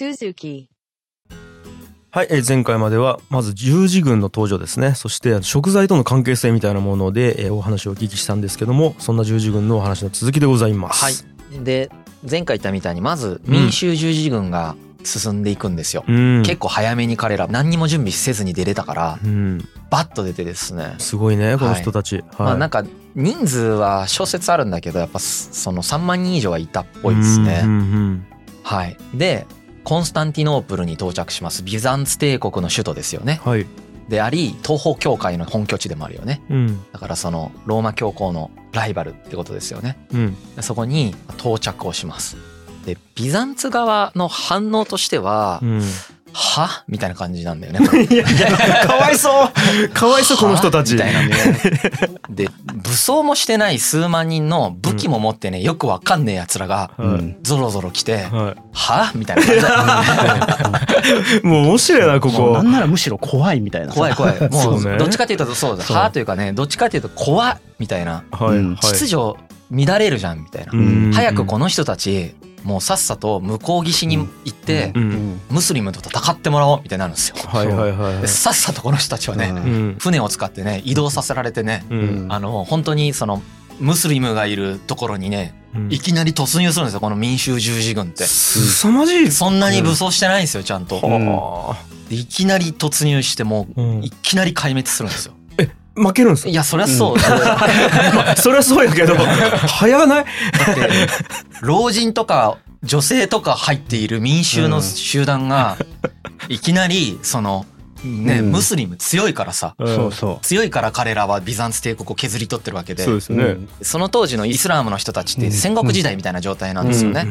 [0.00, 0.68] Suzuki.
[2.10, 4.94] はい、えー前回まではまず十字軍の登場ですね。
[4.94, 11.04] そして食材との関係性みたいなもので、えーお話をお聞きしたんですけどもそんな十字軍のお話の続きでございます。
[11.04, 11.64] はい。
[11.64, 11.90] で
[12.22, 14.74] 前回言ったみたいにまず民衆十字軍が
[15.04, 16.42] 進んでいくんですよ、うん。
[16.44, 19.58] 結構早めに彼ら何にも準備せずに出れたからうん。
[19.90, 20.94] バッと出てですね。
[20.96, 22.16] すごいねこの人たち。
[22.16, 27.60] はい、まあなんか人数は諸説あるんだけどやっぱその3万人以上はいたっぽいですね。
[27.64, 28.26] うんうん。
[28.62, 28.96] はい。
[29.14, 29.46] で
[29.84, 31.62] コンスタンティノープルに到着します。
[31.62, 33.40] ビザンツ帝国の首都ですよね。
[33.44, 33.66] うんはい。
[34.08, 36.42] であり東方教会の本拠地でもあるよね。
[36.50, 36.84] うん。
[36.92, 39.98] だからそのローマ教皇のライバルってことですよね。
[40.12, 40.54] うん。
[40.56, 42.36] でそこに到着をします。
[42.84, 45.82] でビザンツ側の反応としてはうん
[46.32, 46.84] は？
[46.88, 47.86] みたいな感じなんだよね。
[47.86, 49.30] こ れいやいやかわいそ
[49.84, 49.88] う。
[49.90, 50.94] かわいそうこの人たち。
[50.94, 51.34] みたいなね。
[52.30, 57.36] で武装もしてない数万人の武器も持ってねよくわかんねえやつらがはい。
[57.42, 60.02] ゾロゾロ来ては「は?」みたいな
[61.42, 62.52] もう面白いなここ。
[62.52, 63.88] なんならむしろ怖いみたいな。
[63.88, 64.40] さ怖い怖い。
[64.50, 65.96] もそうどっちかっていうとそうだ「そう。
[65.96, 68.24] は?」というかねどっちかっていうと怖っみたいな。
[68.30, 68.76] はい、うんはい。
[68.82, 69.16] 秩序
[69.70, 70.72] 乱れるじゃんみたいな。
[70.72, 71.12] うん。
[71.12, 74.92] 早くこの人たちもうさっさと向こう岸に行って
[75.50, 77.36] ムスリムと戦ってもらおうみたいになるんですよ。
[77.36, 78.20] はいはいはいはい。
[78.22, 79.56] でさっさとこの人たちはねうん。
[79.56, 82.26] うん船を使ってね移動させられてねうん。
[82.28, 83.42] あの本当にその
[83.78, 85.92] ムスリムがいるところにねうん。
[85.92, 88.24] いきなり突入するんですよこの民衆十字軍って。
[88.24, 89.30] すさまじい。
[89.30, 91.76] そんなに武装してないんですよちゃんと。
[92.10, 94.00] いきなり突入してもあ、うん。
[94.00, 95.34] ういきなり壊滅するんですよ。
[96.00, 97.18] 負けるんですいやそりゃそう。
[98.36, 99.14] そりゃそうやけど
[99.68, 100.22] 早ない？
[100.22, 100.28] って
[101.62, 105.76] 老人とか女性とか入っている民衆の集団が
[106.48, 107.66] いきなりその
[108.02, 108.50] ねうん。
[108.52, 109.74] ムスリム強いからさ。
[109.78, 113.04] そうそ強いから彼らはビザンツ帝国を削り取ってるわけで。
[113.04, 113.36] そうですう。
[113.36, 117.26] ね、その当時のイスラームの人たちって戦国時代みたいな状態なんですよね。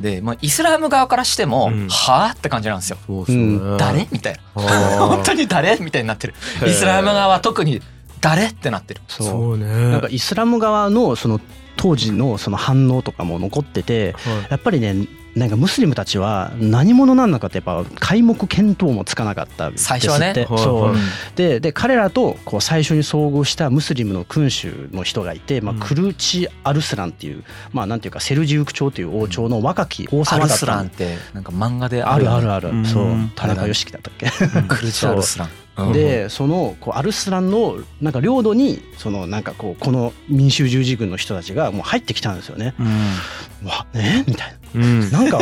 [0.00, 1.88] うんで、まあ、イスラーム側からしても、うん。
[1.88, 2.98] はあって感じなんですよ。
[3.06, 4.08] そうそうね誰？
[4.10, 4.40] みたいな。
[4.54, 5.76] あ 本当に誰？
[5.78, 6.34] みたいになってる。
[6.66, 7.82] イスラーム側は特に
[8.20, 8.46] 誰？
[8.46, 9.00] ってなってる。
[9.08, 9.66] ーそうそうね。
[9.66, 11.40] なんかイスラム側のその
[11.76, 14.46] 当時のその反応とかも残っててはい。
[14.50, 15.06] やっぱりね
[15.36, 20.32] なんかムスリムたちは何者なんだかってやっぱ皆目見当もつかなかったで最初はね。
[20.48, 20.82] はいそう。
[20.90, 20.98] はい
[21.36, 30.54] でで彼らとこう最初に遭遇したムスリムの君主の人がいて、まあうん、クルチ・アルスランっていうまあなんていうかセルジウク朝という王朝の若き王ア様だった。
[30.54, 32.70] ルスランってなんか漫画でああるあるある。
[32.70, 32.84] うん。
[32.84, 33.06] そう。
[33.34, 34.30] 田中良樹だったっけ？
[34.68, 35.48] クルチアルスラン。
[35.86, 42.74] うんでそのこうアルスランのなんか領土にそのなんかこうこの民衆十字軍の人たちがもう入ってきたんですよね。
[42.78, 44.24] うんわえ？
[44.26, 45.22] みたいうんな。
[45.22, 45.38] なんか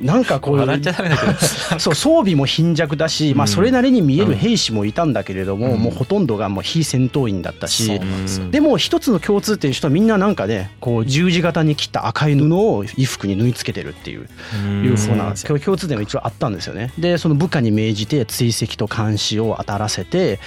[0.00, 1.32] なんかこう笑っちゃダメだけど。
[1.78, 5.80] そう装備も貧弱だし、まあ、うんそれなりに見える兵士もいたんだけれども、うん。
[5.80, 8.00] もうほとんどがもう非戦闘員だったし、
[8.50, 14.28] でも一つの共通点としてはみんななんかねこう十字型に切った赤い布を衣服に縫い付けてるっていう
[14.64, 14.84] うん。
[14.84, 16.92] いうふうな共通点が一応あったんですよね。
[16.98, 20.38] でその部下に命じて追跡と監視を当たらせて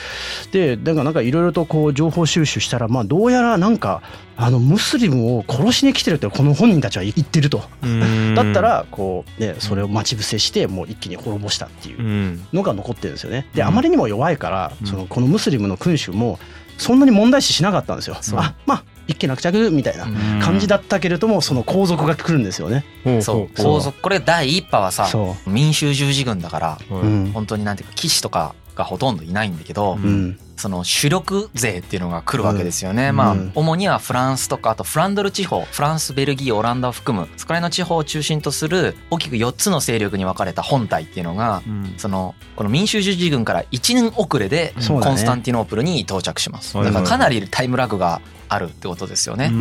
[0.51, 4.01] でだからなんかいろいろとこう情報収集したらまあどうやらなんか
[4.37, 7.63] あのムスリムを殺しに来てるってこの本人たちは言ってると。
[7.83, 8.35] うん。
[8.35, 12.47] だったらこうねそれを待ち伏せしてもう一気に滅ぼしたっていううん。
[12.53, 13.47] のが残ってるんですよね。
[13.53, 13.67] でうん。
[13.67, 14.87] あまりにも弱いからうん。
[14.87, 16.39] そのこのムスリムの君主も
[16.77, 18.15] そんなに問題視しなかったんですよ。
[18.35, 20.39] あまあ一件落着みたいなうん。
[20.41, 22.83] 感じだったけれどもその皇族が来るんですよね。
[23.03, 23.63] ほそう。
[23.63, 30.39] 皇族これ第一波はさそ民衆十字軍だから本当になんていうか騎士とかがほとんどいないんだけど、うん。
[30.55, 33.15] その主力勢っていうのが来るわけですよね、うん。
[33.15, 33.51] まあうん。
[33.53, 41.93] 主にはフランスとかあとフランドル地方フランスベルギーオランダを含むそこら辺の地方を中心とする大きく4つの勢力に分かれた本隊っていうのがうん。
[41.97, 49.51] そのこの民衆十字軍から1年遅れでコンスタンティノープルに到着します、だからかなりタイムラグがあるってことですよね、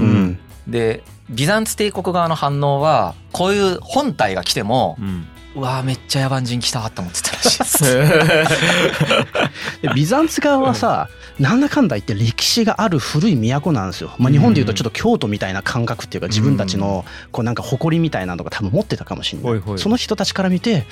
[0.66, 7.84] でビザンツ帝国側の反応はこういう本隊が来てもうんうわーめっちゃ野蛮人来たって思ってたらしいです。
[9.80, 11.08] でビザンツ側はさ
[11.38, 20.86] なんだかんだ言って歴史がある古い都なんですよ、まあ、日本でいうとちょっと京都みたいな感覚っていうか自分たちのこうなんか誇りみたいなのが多分持ってたかもしれないその人たちから見て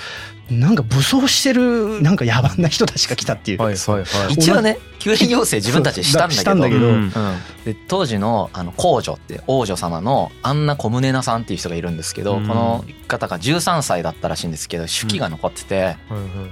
[0.49, 4.33] なんか武装してるなんか野蛮な人たちが来たっていう、はいはいはい。
[4.33, 6.61] 一応ね救援要請自分たちでしたんだけど。
[6.61, 6.93] だけどうん。
[6.93, 7.11] うん、
[7.65, 12.47] で当時のあの皇女って王女様のアンナ・コムネナさんっていう人がいるんですけど、うん。
[12.47, 15.97] この方が13歳だったらしいんですけど手記が残ってて、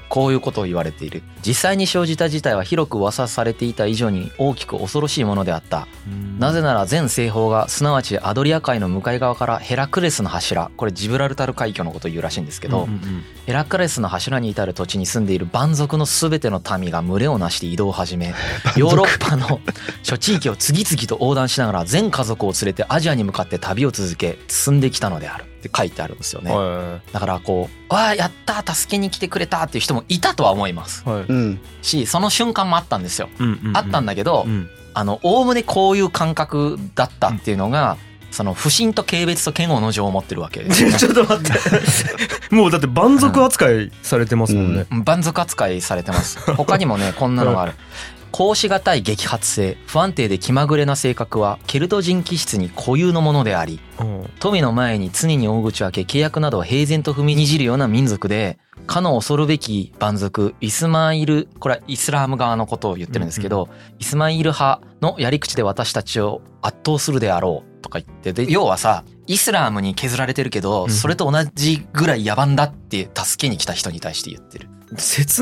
[0.10, 1.22] こういうことを言われている。
[1.46, 5.88] 実際に生じた事態は広く噂されていた以上に大きく恐ろしいものであった。
[6.08, 6.40] うん。
[6.40, 10.72] なぜなら全西方がすなわちアドリア海の向かい側からヘラクレスの柱。
[10.78, 18.34] これジブラルタル海峡のことを言うらしいんですけど、うんうんヘラクレスの柱に至る土地に住んでいる蛮族の全ての民が群れをなして移動を始め
[18.76, 19.60] ヨーロッパの
[20.04, 25.46] 諸地域を次々と横断しながら全家族を連れてアジアに向かって旅を続け進んできたのである。
[25.64, 26.54] って書いてあるんですよね。
[26.54, 31.04] はだからこう「わあやった助けに来てくれた」っていう人もいたとは思います。
[31.08, 31.26] いはい。
[31.26, 31.60] うん。
[31.82, 33.30] しその瞬間もあったんですよ。
[33.40, 33.78] うんうんうん。
[33.78, 34.70] あったんだけどうん。
[34.94, 37.98] あのおおむねこういう感覚だったっていうのが
[38.34, 40.64] その不信と軽蔑と嫌悪の情を持ってるわけ。
[40.64, 41.54] ですよねちょっと待って。
[42.50, 46.40] もうだって蛮族扱いされてますもんね、蛮族扱いされてます。
[46.56, 47.74] 他にもねこんなのがある
[48.34, 54.30] 格子堅い激発性不安定で気まぐれな性格はケルト人気質に固有のものでありうん。
[54.40, 58.58] 富の前に常に大口を開け契約などを平然と踏みにじるような民族で
[58.88, 63.70] かの恐るべき蛮族イスマイルこれはイスラーム側のことを言ってるんですけど、
[64.00, 70.90] イスマイル派のやり口で私たちを圧倒するであろうとか言ってで要はさイスラームに削られてるけど、うん。
[70.90, 74.68] それと同じぐらい野蛮だって助けに来た人に対して言ってる。
[74.68, 74.83] 切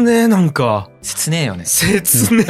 [0.01, 0.89] ねえなんか。
[1.01, 1.65] 切ねえよね。
[1.65, 2.45] 切ね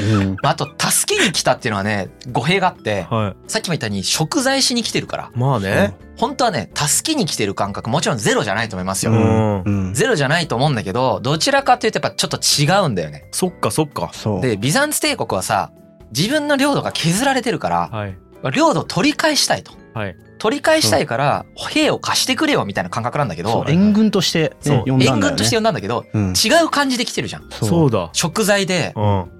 [0.00, 0.36] うん。
[0.42, 5.30] あと助けに来たっていうのはね語弊があってえはさっきも言ったように食材しに来てるから。
[5.34, 5.96] いまあね。
[6.16, 9.62] 本当はね助けに来てる感覚もちろんゼロじゃないと思いますよ、うん。
[9.62, 9.94] うん。
[9.94, 13.24] ゼロじゃないと思うんだけどどちらかというとやっぱちょっと違うんだよね。
[13.32, 14.10] そっかそっか。
[14.12, 14.40] そう。
[14.40, 15.70] でビザンツ帝国はさ
[16.16, 18.16] 自分の領土が削られてるからはい。
[18.52, 19.72] 領土を取り返したいと。
[19.94, 20.16] はい。
[20.38, 26.32] 取り返したいから兵を貸してくれよみたいな感覚なんだけどそう援軍として、呼んだんだ援軍として呼んだんだけどうん。
[26.32, 27.48] 違う感じで来てるじゃん。
[27.50, 27.90] そう。
[27.90, 28.10] だ。
[28.12, 28.94] 食材で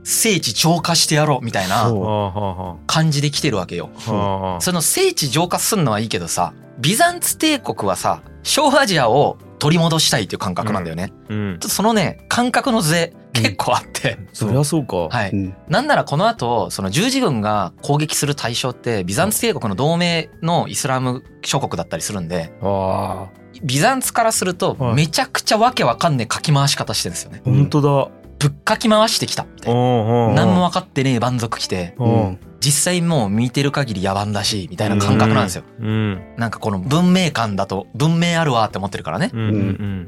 [0.04, 3.90] 聖地浄化してやろうみたいあな感じで来てるわけよ。
[3.99, 4.12] そ
[4.72, 6.52] の聖地浄化すんのはいいけどさ
[6.82, 11.12] ビザンツ帝国はさ小アジアを取り戻したいっていう感覚なんだよね。
[11.29, 11.52] うん。
[11.52, 15.08] ちょっとそのね感覚のズレ結構あって、そりゃそうか。
[15.08, 15.31] はい。
[15.31, 15.55] うん。
[15.69, 24.94] なんならこの後その十字軍が攻撃する対象ってビザンツ帝国の同盟のイスラム諸国だったりするんでああビザンツからするとはい。
[24.96, 27.43] めちゃくちゃわけわかんねえかき回し方してるんですよね。
[27.44, 28.11] 本当だ
[28.42, 29.80] ぶっかき回してきたみたいな。
[29.80, 32.38] 何何も分かってねえ蛮族来てうん。
[32.58, 35.64] 実際もう見てる限り野蛮だしみたいな感覚なんですよ。
[35.80, 36.34] うん。
[36.36, 39.30] なんかこの文明観だと文明あるわって思ってるからね。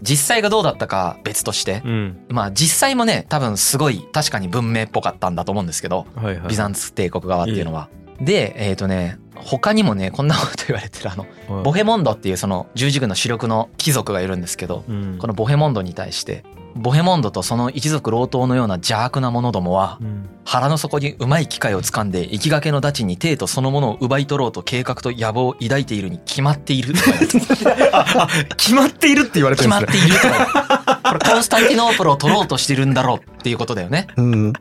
[0.03, 1.83] 実際がどうだったか別として。
[2.29, 6.49] まあ実際もね多分すごい確かに文明っぽかったんだと思うんですけどはいはい。
[6.49, 7.89] ビザンツ帝国側っていうのは。
[8.21, 11.27] でえっ、とね他にもねこんなこと言われてるあの
[11.63, 15.19] ボヘモンドっていうその十字軍の主力の貴族がいるんですけどうん。
[15.19, 16.45] このボヘモンドに対して
[16.77, 20.29] ボヘモンドとその一族老頭のような邪悪な者どもはうん。
[20.47, 26.93] 腹の底にうまい機会をつかんで生きがけの太刀に帝都そのものを奪い取ろうと計画と野望を抱いているに決まっている
[28.57, 30.31] 決まっているって言われて決るんですね。
[30.31, 30.95] まっていると。
[30.95, 34.09] かこれコンスタンティノープルを取ろうとしてるんだろうっていうことだよね。
[34.17, 34.53] うん。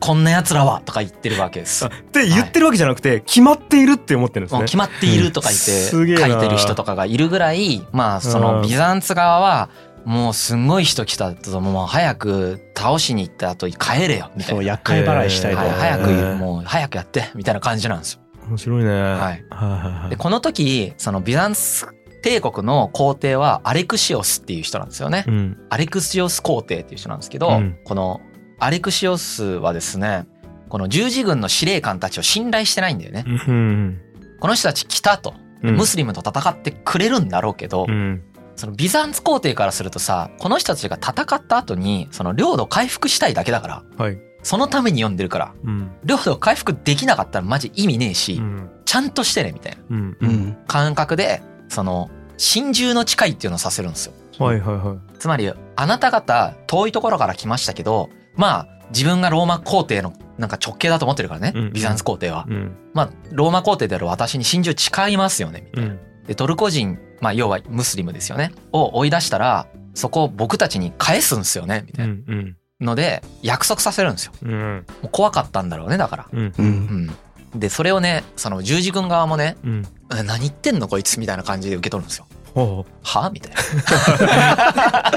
[0.00, 1.86] こんな奴らはとか言ってるわけです。
[1.86, 4.64] って言ってるわけじゃなくて決まっているって思ってるんですね。
[4.64, 9.68] 決まっているとか言って書いてる人とかがいるぐらいまあそのビザンツ側は
[10.08, 14.30] もうすんごい人来たともう早く倒しに行った後に帰れよ。
[14.34, 14.56] みたいな。
[14.56, 18.20] そう厄介払いしたいと、はい、早くもう早くやってみたいな感じなんですよ。
[18.48, 18.90] 面白いね。
[18.90, 19.44] はい。
[19.50, 21.88] はいでこの時そのビザンツ
[22.22, 25.26] 帝国の皇帝はアレクシオスっていう人なんですよね。
[25.28, 25.58] うん。
[25.68, 27.78] アレクシオス皇帝っていう人なんですけど、うん。
[27.84, 28.22] この
[28.58, 30.26] アレクシオスはですね
[30.70, 33.24] この十字軍の司令官たちを信頼してないんだよね。
[33.26, 34.00] うん。
[34.40, 35.34] この人たち来たと。
[35.60, 38.22] ムスリムと戦ってくれるんだろうけど、うん
[38.58, 44.18] そのビザンツ皇帝からするとさこの人たちが戦った後にその領土回復したいだけだからはい。
[44.42, 45.92] そのために読んでるからうん。
[46.04, 48.68] 領土回復できなかったらマジ意味ねえし、うん。
[48.84, 49.78] ちゃんとしてねみたいな。
[49.90, 50.16] うん。
[50.20, 50.28] うん。
[50.28, 50.56] うん。
[50.66, 54.12] 感覚でその心中の誓いっていうのをさせるんですよ。
[54.44, 55.18] はいはいはい。
[55.18, 61.72] つまりあなた方遠いところから来ましたけどまあ自分がローマ皇帝のなんか直系だと思ってるからね、うん。
[61.72, 62.76] ビザンツ皇帝は、うん。
[62.92, 65.90] まあローマ皇帝である私に心中誓いますよねみたいな。
[65.90, 66.00] うん。
[66.26, 68.52] でトルコ人、まあ、要はムスリムですよね。
[68.72, 71.84] を追い出したらそこを僕たちに返すんですよね。
[71.86, 72.14] みたういな。
[72.14, 72.56] んうん。
[72.80, 74.32] ので約束させるんですよ。
[74.42, 76.26] うんもう怖かったんだろうねだから。
[76.32, 76.66] うんううん。
[77.06, 77.10] ん
[77.58, 79.82] でそれをねその十字軍側もねうん。
[80.16, 82.26] え何言ってんのこいつみたいな感じで受け取るんですよ。
[82.54, 83.30] ほは？
[83.30, 85.12] みたいな。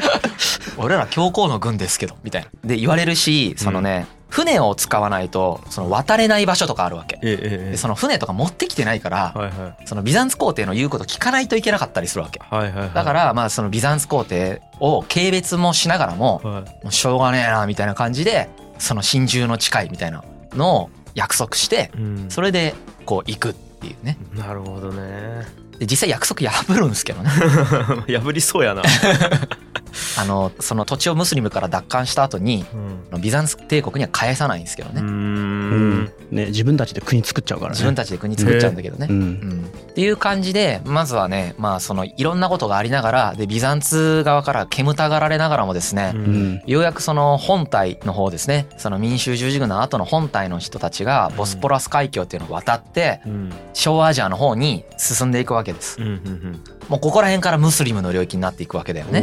[0.78, 2.50] 俺ら教皇の軍ですけどみたいな。
[2.66, 7.76] で言われるしそのね、船を使わないとその渡れない場所とかあるわけ。
[7.76, 9.88] その船とか持ってきてないから、はいはい。
[9.88, 12.40] そのビザンツ皇帝の言うこと聞かないといけなかったりするわけ。
[12.40, 12.94] はいはいはい。
[12.94, 16.64] だからまあそのビザンツ皇帝を軽蔑もしながらもはい。
[16.64, 20.24] もうしょうがねえなみたいな感じでその心中の誓いみたいな
[20.54, 22.26] のを約束してうん。
[22.30, 22.74] それで
[23.06, 24.18] こう行くっていうね。
[24.34, 25.46] なるほどね。
[25.78, 27.30] で実際約束破るんですけどね。
[28.18, 28.82] 破りそうやな
[30.18, 32.66] あのその土地をムスリムから奪還した後に
[33.12, 33.22] うん。
[33.22, 37.74] ビザンツ帝国には返さないんですけどうねね、自分たちで国作っちゃうからね。
[37.74, 39.08] 自分たちで国作っちゃうんだけどね。
[39.10, 39.14] う。
[39.14, 39.22] うん。
[39.22, 46.62] ん、っていう感じでまずはねまあそのいろんなことがありながらでビザンツ側から煙たがられながらもですね、うん。
[46.66, 53.52] ようやくその本体の方ですねその民衆十字軍の後の本体の人たちがボスポラス海峡っていうのを渡ってうん。
[53.74, 56.00] 小アジアの方に進んでいくわけです。
[56.00, 59.22] うんうんもうここら辺からムスリムの領域になっていくわけだようんね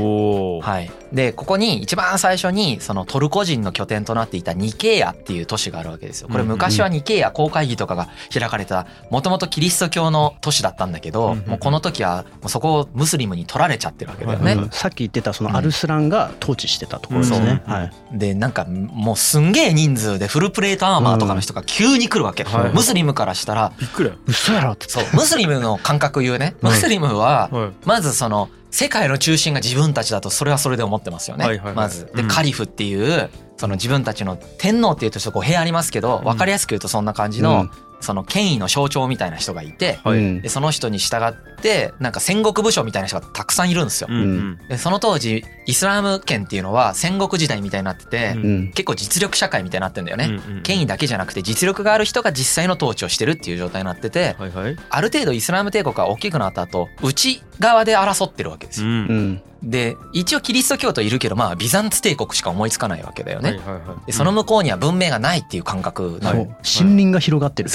[0.63, 6.29] はい、でここに一番最初にそのトルコ人の拠点となっていたニケーアっていう都市があるわけですよ。
[6.29, 14.53] これ昔はニケーア公会議とかが開かれたもともとキリスト教の都市だったんだけどうんもうこの時はもうそこをムスリムに取られちゃってるわけだよね。
[14.55, 17.63] うんさっき言ってたそのアルスランが統治してたところですね。
[17.67, 17.93] うんはい。
[18.13, 22.45] でなんかもうすんげえ人数でフルプレートアーマーとかの人が急に来るわけ。
[22.45, 24.89] はいムスリムからしたらびっくりや嘘やろって。
[24.89, 26.55] そうムスリムの感覚言うね。
[26.63, 27.73] うんムスリムははい。
[27.85, 31.45] まずその世界の中心が自分たちだとそれはそれで思ってますよね。
[31.45, 31.75] はいはいはい。
[31.75, 32.07] まず。
[32.15, 32.29] でうん。
[32.29, 44.15] カリフっていうその自分たちの天皇っていうとちょっと部屋ありますけど分かりやすく言うとそんな感じのうんその権威の象徴みたいな人がいてはいうんでその人に従ってなんか戦国武将みたいな人がたくさんいるんですよう。
[44.15, 48.73] んでその当時イスラム圏っていうのは戦国時代みたいになっててうんうん。
[48.73, 50.27] 結構実力社会みたいになってんだよね。
[50.49, 58.87] うん権威だけじゃなくて実力がある人が実際の統治をしてるっていう状態になっててはいはいある程度イスラム帝国が大きくなった後内側で争ってるわけですよ。
[58.87, 59.43] んうん。
[59.63, 63.51] で一応キリスト教徒いるけどまあビザンツ帝国しか思いつかないわけだよね。
[63.51, 66.45] はいはいはいでその向こうには文明がないっていう感覚なの。
[66.45, 66.57] 森
[66.95, 67.69] 林が広がってる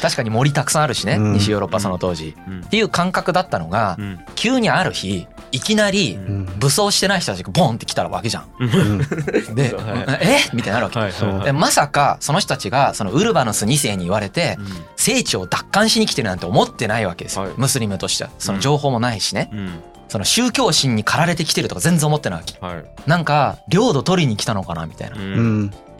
[0.00, 1.32] 確かに森たくさんあるしね、うん。
[1.34, 2.60] 西ヨーロッパその当時、うん。
[2.60, 4.20] っていう感覚だったのが、うん。
[4.34, 6.46] 急にある日いきなりうん。
[6.58, 8.46] 武装してない人たちがボンって来たわけじゃん。
[8.58, 8.98] うん。
[9.54, 10.40] で、はえ？
[10.52, 10.98] みたいになるわけ。
[10.98, 11.44] はいはいはい。
[11.44, 14.66] でまさかその人たちがそのウルバヌス2世に言われてうん。
[14.96, 17.52] 聖地を奪還しに来てるなんて思ってないわけですよ、はい。
[17.56, 18.30] ムスリムとしては。
[18.38, 19.82] その情報もないしね、うん。
[20.08, 22.58] その宗教心に駆られてきてるとか全然思ってないわけ。
[22.64, 22.84] はい。
[23.06, 25.16] なんか領土取りに来たのかなみたいな。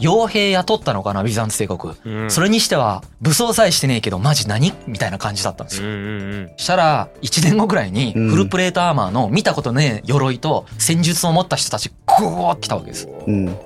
[0.00, 4.72] 傭兵雇ったのかなビザンツ帝国うんそれにしては武装さえしてねえけどマジ何？
[4.86, 5.88] みたいな感じだったんですよ。
[5.88, 13.08] うんうんうんしたら1年後ぐらいにうんフルプレートアーマーの見たことねえ鎧と戦術を持った人たちグーッ来たわけです。
[13.26, 13.56] うん。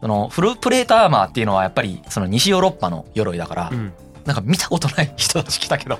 [0.00, 3.92] そのフルプレートアーマーっていうのはやっぱりその西ヨーロッパの鎧だからうん
[4.24, 5.98] なんか見たことない人たち来たけど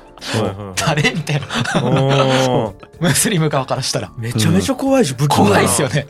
[0.76, 2.72] 誰みたいな。
[3.00, 4.12] ムスリム側からしたら。
[4.16, 6.06] めちゃめちゃ怖いし不気味だな怖いっすよね。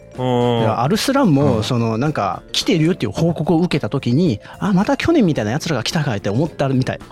[0.76, 6.98] アルスランもそのなんか来てるよっていう報告を受けた時にあまた去年みたいな奴らが来たかいって思ったみたい。
[6.98, 7.06] うん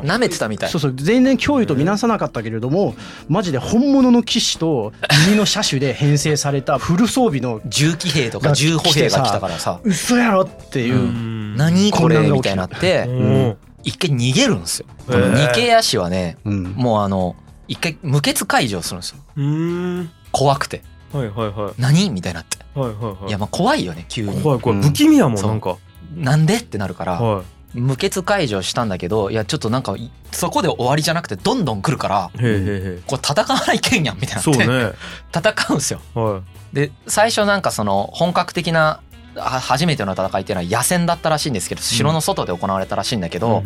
[0.00, 0.70] 舐めてたみたい。
[0.70, 0.94] そうそう。
[0.96, 2.94] 全然脅威と見なさなかったけれども
[3.28, 4.92] マジで本物の騎士と
[5.26, 9.80] 弓の車種で編成されたフル装備の重騎兵とか重歩兵が来たからさ。
[9.84, 11.56] 嘘やろっていう、うん。
[11.56, 13.04] 何これみたいになって。
[13.08, 13.56] うん
[13.86, 14.86] 一回逃げるんですよ。
[15.06, 16.64] このニケア氏はねうん。
[16.74, 17.36] もうあの
[17.68, 19.18] 一回無血解除するんですよ。
[19.36, 20.10] うん。
[20.32, 20.82] 怖くて。
[21.12, 21.72] はいはいはい。
[21.80, 22.10] 何？
[22.10, 22.58] みたいになって。
[22.74, 23.28] はいはいはい。
[23.28, 24.42] いやまあ怖いよね急に。
[24.42, 24.78] 怖い怖い。
[24.78, 24.84] うん。
[24.84, 25.50] 不気味やもんそう。
[25.50, 25.76] なんか。
[26.14, 26.56] なんで？
[26.56, 34.92] ってなるからは無血解除したんだけどいやちょっとなんかいそこで終わりじゃなくてどんどん来るからこれ戦わないけんやんみたいなってそうね。
[35.34, 36.00] 戦うんですよ。
[36.14, 36.40] は
[36.72, 39.00] で最初なんかその本格的なは
[39.40, 43.62] 初めての戦いっていうのは野戦だったらしいんですけど城の外で行われたらしいんだけいど、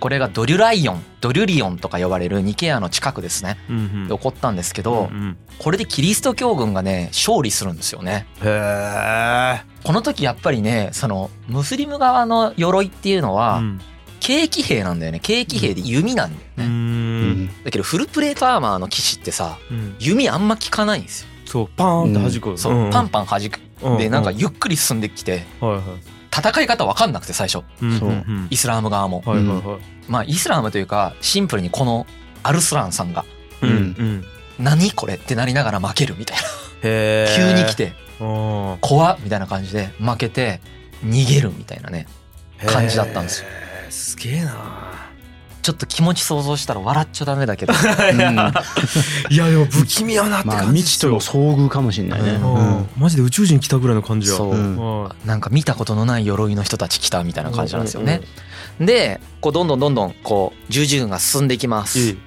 [0.00, 3.58] これがドリュライオンドリュリオンとか呼ばれるニケアの近くですね。
[4.08, 5.36] で起こったんですけうど、ん。
[5.58, 8.26] これでキリスト教軍がね勝利するんですよね。
[8.42, 13.80] へえこの時やっぱりねそのムスリム側の鎧っていうのはうん。
[14.20, 15.20] 軽騎兵なんだよね。
[15.20, 17.46] 軽騎兵で弓なんだようね、ん。
[17.62, 19.96] だけどフルプレートアーマーの騎士ってさうん。
[20.00, 23.60] 弓あんま効かないんですよそうパーンって弾くそう、パンパパン弾く。
[23.88, 25.82] ンでなんかゆっくり進んできてはいはい。
[26.36, 27.64] 戦い方わかんなくて最初。
[27.80, 27.98] うん。
[27.98, 28.10] そう。
[28.10, 28.12] ん。
[28.12, 28.46] ん。
[28.50, 29.22] イスラム側も。
[29.24, 29.80] はいはいはい。
[30.08, 32.06] まあイスラムというかシンプルにこの
[32.42, 33.24] アルスランさんが
[33.62, 33.70] うん。
[33.70, 34.24] うん。
[34.58, 36.42] 何これってなりながら負けるみたいな。
[36.82, 40.60] へえ急に来てあ怖っみたいな感じで負けて
[41.04, 42.66] 逃げるみたいなねー。
[42.66, 43.48] 感じだったんですよ。
[43.90, 44.52] すげえな
[45.68, 47.74] ちょっと気持ち想像したら笑っちゃダメだけど。
[47.76, 48.54] いや。
[49.28, 52.88] いやでも不気味やなってまあ感じ未知との遭遇かもしれないね、ううん。
[52.96, 54.36] マジで宇宙人来たぐらいの感じや。
[54.36, 54.52] そう。
[54.52, 54.76] うん。
[54.78, 58.22] はなんか見たことのない鎧の人たち来たみたいな感じなんですよね。
[58.80, 61.98] でこうどんどんどんどんこう十字軍が進んでいきます。
[61.98, 62.18] い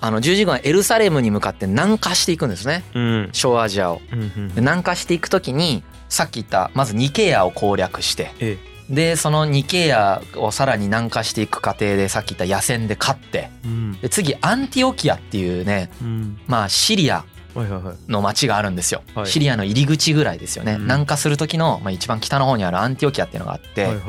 [0.00, 2.82] あの十字軍はエルサレムに向かって南下していくんですね。
[2.94, 3.28] うん。
[3.32, 4.00] 小アジアを。
[4.10, 8.32] うんうんで南下していく時にさっき言ったまずニケアを攻略して。
[8.40, 8.56] え
[8.90, 13.92] でそのニケアをさらに南下していく過程でさっき言った野戦で勝ってうん。
[14.00, 16.38] で次アンティオキアっていうねうん。
[16.46, 17.24] まあシリア
[18.08, 19.26] の町があるんですよ、はい。
[19.26, 20.82] シリアの入り口ぐらいですよね、うん。
[20.82, 24.02] 南下する時の、まあ、一番北の方にあるアンティオキアっていうのがあって、はいはい。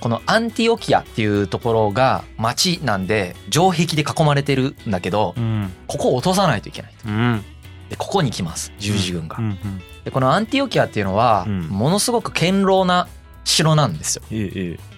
[0.00, 5.72] このアンティオキアっていうところが町なんで城壁で囲まれてるんだけどうん。
[5.86, 7.44] ここを落とさないといけないうん。
[7.88, 8.72] でここに来ます。
[8.78, 9.36] 十字軍が。
[9.38, 9.42] う。
[9.42, 9.58] ん。
[10.04, 11.60] でこのアンティオキアっていうのはうん。
[11.68, 13.08] ものすごく堅牢な
[13.48, 14.22] 城なんですよ。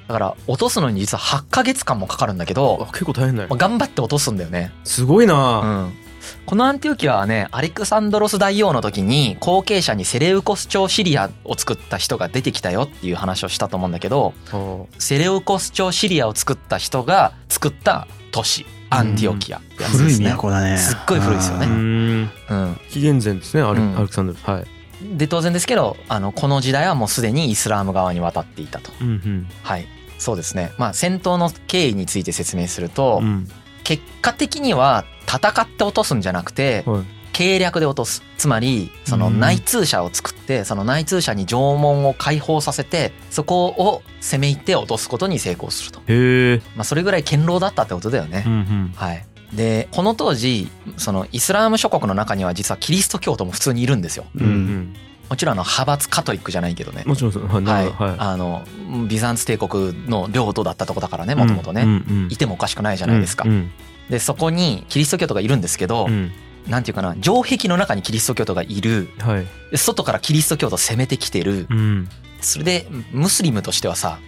[0.08, 3.48] だから落とすのに実は8ヶ月間もかかるんだけどあ結構大変だよ。
[3.48, 4.72] まあ頑張って落とすんだよね。
[4.84, 5.92] すごいうな、ん。
[6.46, 20.34] このアンティオキアはね、アレクサンドロス大王の時に後継者にセレウコス朝シリアを作った人が出てきたよっていう話をしたと思うんだけど、はセレウコス朝シリアを作った人が作った都市、アンティオキアってやつで古いすね。
[20.36, 20.76] 都だね。
[20.76, 21.70] すっごい古いですよあうねん。
[21.70, 22.30] うん。
[22.90, 23.96] 紀元前ですねアレ,、うん。
[23.96, 24.64] アレクサンドルはい
[25.02, 28.90] で、当然ですけど、あの、この時代はもうすでにイスラーム側に渡っていたと。
[29.00, 29.86] うんはい。
[30.18, 30.72] そうですね。
[30.76, 33.26] まあ、戦闘の経緯について説明すると、うん。
[33.26, 33.48] うん
[33.82, 37.02] 結果的には戦って落とすんじゃなくて、はい。
[37.32, 38.22] 計略で落とす。
[38.36, 39.40] つまりそのうん。
[39.40, 48.92] 内通者を作ってその内通者に縄文を解放させてそこを攻め入って落とすことに成功すると、へえまあ、それぐらい堅牢だったってことだよね、うんうん。
[48.94, 54.24] はいでこの当時そのイスラーム諸国の中には実はキリスト教徒も普通にいるんですよ。
[54.36, 54.46] うん。
[54.46, 54.96] うん。
[55.28, 57.04] もちろんあの派閥カトリックじゃないけどね。
[57.06, 57.46] もちろんそう。
[57.46, 57.62] はい。
[57.62, 58.14] なはい。
[58.18, 58.62] あの
[59.08, 61.92] ビザンツ帝国の領土だったとこだからねもともとね、うんう
[62.28, 62.28] ん。
[62.30, 63.70] いてもおかしくないじゃないですか、うん。
[64.08, 66.30] でそこにキリスト教徒がいるんですけど、うん。
[66.68, 69.08] なんていうかな城壁の中にキリスト教徒がいる。
[69.18, 69.46] はい。
[69.70, 71.66] で外からキリスト教徒攻めてきてる。
[71.70, 72.08] うん。
[72.40, 74.18] それでムスリムとしてはさ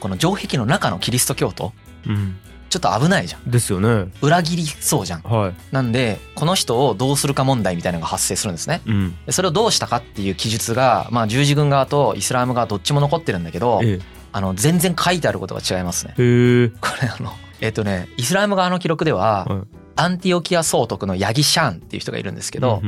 [0.00, 1.72] この城壁の中のキリスト教徒
[2.06, 2.36] うん
[2.72, 3.50] ちょっと危ないじゃん。
[3.50, 4.10] ですよね。
[4.22, 5.20] 裏切りそうじゃん。
[5.20, 5.54] はい。
[5.72, 8.80] なんでこの人をどうするか問題みたいなのが発生するんですね。
[8.86, 9.14] うん。
[9.26, 14.00] でそれをどうしたかっていう記述がまあ十字軍側とイスラーム側どっちも残ってるんだけどえ
[14.32, 16.14] あの全然書いてあることが違いますね。
[16.16, 16.68] えへえ。
[16.80, 19.60] これあのえっとねイスラーム側の記録でははい。
[19.94, 22.80] アンティオキア総督のヤギシャンっていう人がいるんですけど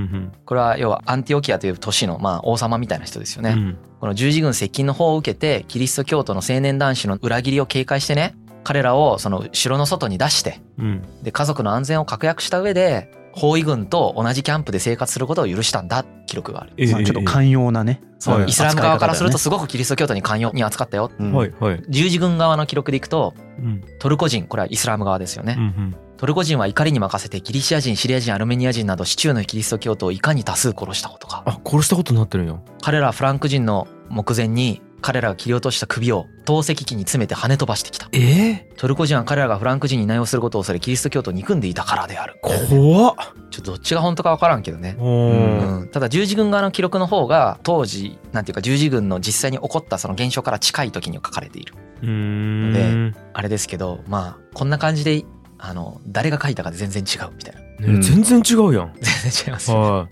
[0.47, 3.77] これは要はアンティオキアという都市のまあ王様みたいな人ですよね、うん。
[4.01, 8.35] この十字軍接近の方を受けてキリスト教徒の青年男子の裏切りを警戒してね
[8.65, 11.03] 彼らをその城の外に出してうん。
[11.23, 16.73] で家族の安全を確約した上で包囲軍と同じキャンプで生活することを許したんだ記録がある。
[16.77, 18.01] ええまあちょっと寛容なね。
[18.47, 21.11] イスラム側からするとすごくキリスト教徒に寛容に扱ったよ。
[21.19, 21.33] うん。
[21.33, 21.83] はいはい。
[21.89, 23.83] 十字軍側の記録でいくとうん。
[23.99, 25.57] トルコ人これはイスラム側ですよね。
[25.59, 25.97] うんうん。
[26.17, 31.43] トルコ人は怒りに任せてギリシア人シリア人アルメニア人など市中のキリスト教徒をいかに多数殺したことか。
[31.45, 32.57] あ殺したことになってるんや。
[32.83, 38.09] 彼らはフランク人の目前に彼らが切り落とした首を透析機に詰めて跳ね飛ばしてきた。
[38.13, 38.73] ええ？
[38.79, 42.39] トルコ人は彼らがフランク人に内容することを恐れキリスト教徒を憎んでいたからである。
[42.41, 43.15] 怖っ。
[43.51, 44.97] ちょっとどっちが本当か分からんけどね。
[44.99, 51.75] おうーん、ただ十字軍側の記録の方が当時なんていうか十字軍の実際に起こったその現象から近い時に書かれている。
[52.03, 53.15] うーん。
[53.35, 55.27] あれですけどまあこんな感じで
[55.59, 57.61] あの誰が書いたかで全然違うみたいな。
[57.89, 58.95] ね全然違うやん。
[59.03, 60.09] 全然違いますよは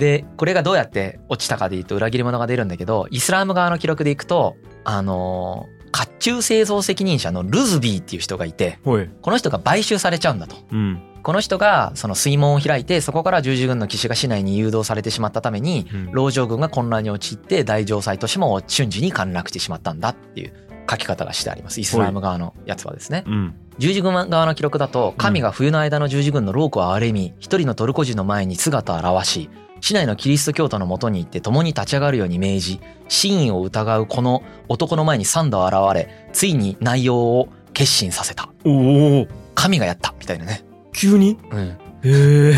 [0.00, 10.56] でこれがどうやって落ちたかでいうと裏切り者が出るんだけどイスラーム側の記録でいくとあの甲冑製造責任者のルズビーっていう人がいてこの人が買収されちゃうんだと。
[10.72, 11.02] うん。
[11.22, 16.06] この人がその水門を開いてそこから十字軍の騎士が市内に誘導されてしまったためにうん。
[16.12, 20.52] 籠城軍が混乱に陥って大城塞都市も瞬時に陥落してしまったんだっていう
[20.88, 21.80] 書き方がしてあります。
[21.80, 23.24] イスラム側のやつはですね。
[23.26, 23.54] うん。
[23.78, 29.48] 十字軍側の記録だと神が冬の間の十字軍のロークを憐れみ一人のトルコ人の前に姿を現し
[29.80, 38.50] 市内のキリスト教徒のもとに行って共に立ち上がるように命じ真意を疑うこの男の前に三度現れついに内容を決心させた。
[38.64, 39.28] おお。
[39.54, 41.38] 神がやったみたいなね、急に？
[41.50, 42.54] うん、っへえ。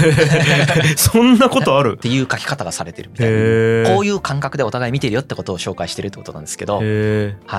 [0.96, 1.96] そんなことある？
[1.98, 3.94] ていう書き方がされてるみたいな。
[3.94, 6.80] こういう感覚でお互い見てるよってことを紹介してるってことなんですけど、は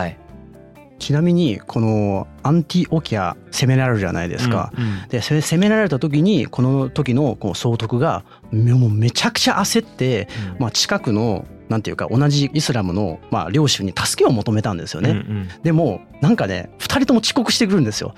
[0.07, 0.17] い。
[1.03, 10.59] ちなみにこのアンティオキア攻められるじゃないですか、うんでそれ攻められた時にこの時のこう総督がもうめちゃくちゃ焦って、うん。
[10.59, 18.15] まあ、近くのなんていうか同じイスラムのまあ領主に助けを求めたんですよね、うんでもなんかね2人とも遅刻してくるんですよ。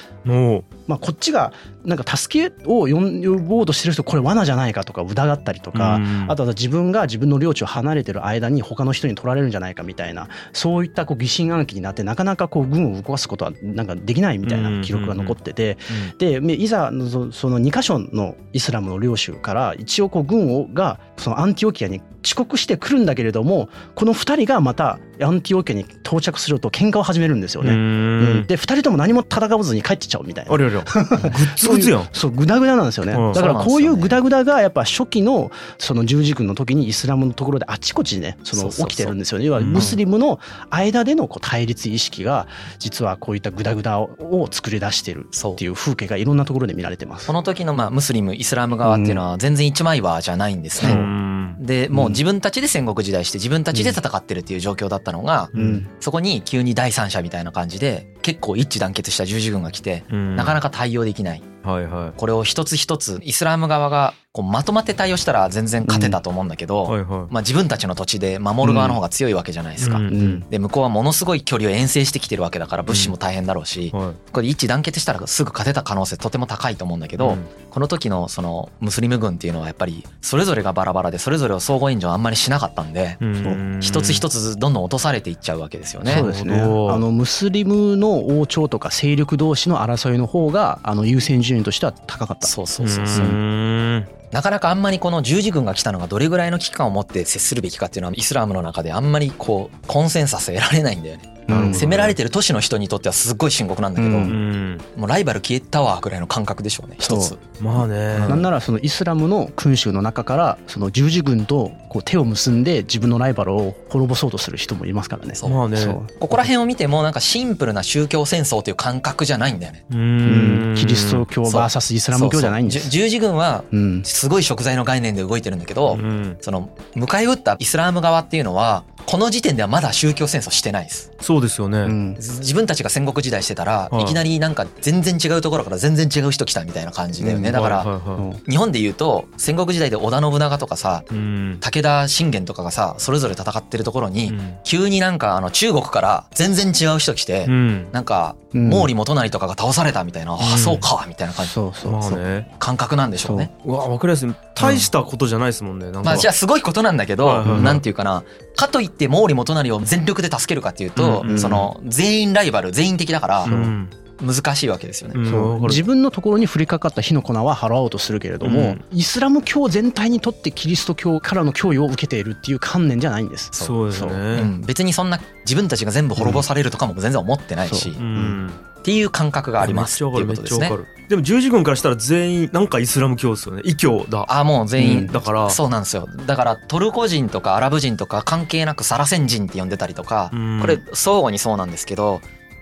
[0.87, 1.53] まあ、こっちが
[1.83, 15.77] なんか助けを呼ぼうとしてる人これ罠じゃないかとか疑ったりとか、うんあとは自分が自分の領地を離れてる間に他の人に取られるんじゃないかみたいなそういったこう疑心暗鬼になってなかなかこう軍を動かすことはなんかできないみたいな記録が残ってて
[16.19, 27.71] でめいざそその2箇所のイスラムの領主から一応こう軍をがそのアンティオキアに遅刻してくるんだけれどもこの2人がまたアンティオキアに到着すると喧嘩を始めるんですよね。
[27.71, 28.33] ううん。
[28.41, 28.47] ん。
[28.47, 30.53] で2人とも何も戦わずに帰ってっちゃうみたいな。
[30.53, 30.57] あ。
[30.57, 33.33] れあれグッツグツやんそうグダグダなんですよね、うん。
[33.33, 38.87] だからこういうグダグダがやっぱ初期のその十字軍の時にイスラムのところであちこちねそのそうそうそう。
[38.87, 39.45] 起きてるんですよね。
[39.45, 39.71] 要はうん。
[39.71, 42.47] ムスリムの間でのこう対立意識が
[42.79, 45.53] 実はこういったグダグダをを作り出してるそう。
[45.53, 47.27] っていう風景がいろんなところで見られてます。
[47.27, 47.33] こ。
[47.33, 50.89] の時のまあムスリムイスラム側っていうのは全然一枚岩じゃないんですう。
[50.89, 51.34] ね。
[51.59, 51.65] ん。
[51.65, 55.87] でもう自分たちで戦国時代して自分たちで戦ってるっていう状況だったのがうん。
[55.99, 60.35] そこに急に第三者みたいな感じで結構一致団結した十字軍が来てうん。
[60.35, 62.19] なかなか対応できないはいはい。
[62.19, 67.33] これを一つ一つイスラム側がこうまとまって対応したら全然勝てたと思うんだけど、はいはい。
[67.33, 69.97] まあ自分たちの土地で守る側の方が強いわけじゃないですか。
[69.97, 70.39] うんうん。
[70.49, 74.31] で向こうはものすごい距離を遠征してきてるわけだから物資も大変だろうし、はい。
[74.33, 77.45] これ一致団結したらすぐ勝てた可能性とても高いと思うんだけど、うん。
[77.69, 83.79] この時のそのムスリム軍っていうのはやっぱりそれぞれがバラバラでそれぞれを相互援助あんまりしなかったんで、うん。
[83.81, 86.13] 一つ一つどんどん落とされていっちゃうわけですよね。
[86.19, 86.59] そうですね。
[86.59, 93.25] あのムスリムの王朝とか勢力同士の争いの方があの優先順位としては高かったそうそうそうそう。
[93.25, 101.34] んなかなかあんまりこの十字軍が来たのがどれぐらいの危機感を持って接するべきかっていうのはイスラームの中であんまりこうコンセンサス得られないんだよね。
[101.47, 104.81] 攻められてる都市の人にとってはすっごい深刻なんだけど、ううん。
[104.95, 107.37] もうライバル消えたわぐらいの感覚でしょうね一つ。
[107.61, 108.17] まあね。
[108.19, 115.35] なんならそのイスラムの君主の中からその十字軍とこう手を結んで自分のライバルを滅ぼそうとする人もいますからね。
[115.35, 115.49] そう。
[115.49, 115.77] まあね。
[116.19, 119.85] ここら辺を見てもなんかシンプルな宗教戦争という感覚じゃないんだよね。
[119.91, 120.73] ううん。
[120.73, 122.89] んキリスト教 VS イスラム教じゃないんです。
[122.89, 126.37] 十字軍はうんすごい食材の概念で動いてるんだけど、うん。
[126.41, 131.11] その迎え撃ったイスラム側っていうのはこの時点ではまだ宗教戦争してないです。
[131.21, 131.79] そうですよね。
[131.79, 132.15] うん。
[132.19, 134.03] ず自分たちが戦国時代してたら、はい。
[134.03, 137.49] いきなりなんか全然違うところから全然違う人来たみたいな感じだよね。
[137.49, 137.53] うん。
[137.53, 138.51] だから、はいはいはい。
[138.51, 141.57] 日本で言うと戦国時代で織田信長とかさうん。
[141.59, 144.57] 武田信玄とかがさそれぞれ戦ってるところに、うん。
[144.63, 147.87] 急になんかあの中国から全然違う人来て、うん。
[147.91, 148.69] なんかうん。
[148.69, 151.51] 毛利元就とかが倒されたみたいな、ああそうかみたいな感じ。
[151.51, 152.19] そうそうまあそう。
[152.19, 153.51] ね感覚なんでしょうね。
[153.65, 154.33] うわわかりやすい。
[154.55, 156.01] 大したことじゃないですもんねなんか。
[156.03, 157.61] まあじゃあすごいことなんだけど、はいはいはい。
[157.61, 158.23] なんていうかな
[158.55, 163.89] かといって毛利元就を全力で助けるかっていうと、うんその全員ライバル全員敵だからうん
[164.21, 165.15] 難しいわけですよね。
[165.15, 165.67] うん。
[165.67, 168.85] 自分のところに降りかかった火の粉は払おうとするけれども、うん。
[168.91, 173.49] イスラム教全体にとってキリスト教からの脅威を受けているっていう観念じゃないんです。
[173.51, 173.89] そう。
[173.89, 174.07] ですう。
[174.07, 180.71] ねん、別にそんな自分たちが全部滅ぼされるとかも全然思ってないし、っていう感覚がありますっていうことですね。
[181.09, 183.61] でも十字軍からしたら全員なんかイスラム教ですよね。
[183.65, 184.25] 異教だ。
[184.27, 185.07] あもう全員、うん。
[185.07, 185.49] だから。
[185.49, 186.07] そうなんですよ。
[186.25, 190.59] だからトルコ人とかアラブ人とか関係なくサラセン人って呼んでたりとか、うん。
[190.61, 192.21] これ相互にそうなんですけど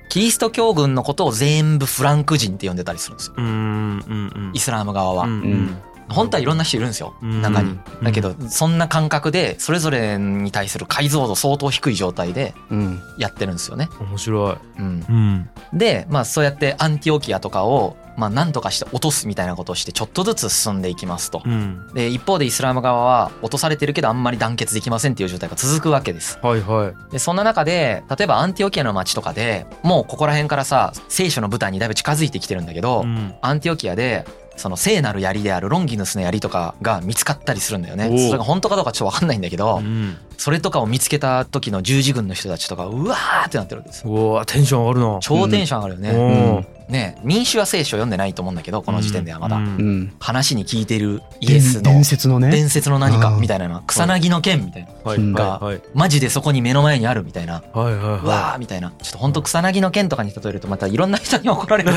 [0.09, 3.33] キリスト教軍のことを全部フランク人って呼んでたりするんですよ。
[3.37, 4.51] うんうんうん。
[4.53, 5.77] イスラム側は、うんうん。
[6.09, 7.15] 本当はいろんな人いるんですよ。
[7.21, 7.41] うん。
[7.41, 13.01] 中にうんだけどそんな感覚でそれぞれに対する解像度相当低い状態でうん。
[13.17, 14.55] やってるんですよね、面白い。
[14.79, 15.77] うん、うん。
[15.77, 21.41] でまあそうやってアンティオキアとかをまあ何とかして落とすみたいなことをしてちょっとずつ進んでいきますと。
[21.45, 21.87] うん。
[21.93, 26.39] で一方でイスラム側は落とされてるけどあんまり団結できませんっていう状態が続くわけです。
[26.41, 27.11] はいはい。
[27.11, 33.33] でそんな中で例えばアンティオキアの町とかでもうここら辺からさ聖書の舞台にだいぶ近づいてきてるんだけど、うん。
[33.41, 38.05] アンティオキアでその聖なる槍であるロンギヌスの槍とかが見つかったりするんだよね。
[38.27, 44.11] それが本当かどうかちょっと分かんないんだけど、うんそれとかを見つけた時の十字軍の人たちとかうわーってなってるわけですよ。
[44.11, 45.19] うわテンション上がるな。
[45.21, 49.65] 超テンション上がるよね、おーね民衆は聖書読んでないと思うんだけどこの時点ではまだ、うん。
[49.65, 50.13] うん。
[50.19, 52.49] 話に聞いてるイエスの伝説のね。
[52.49, 54.89] 伝説の何かうんみたいなの草薙の剣みたいな。
[55.03, 55.17] はい。
[55.17, 55.33] うん。
[55.33, 55.81] はいはい。
[55.93, 57.63] マジでそこに目の前にあるみたいな。
[57.73, 58.91] はいはいうわはーみたいな。
[59.01, 61.91] ちょっと本当草薙の剣とかに例えるとまたいろんな人に怒られる。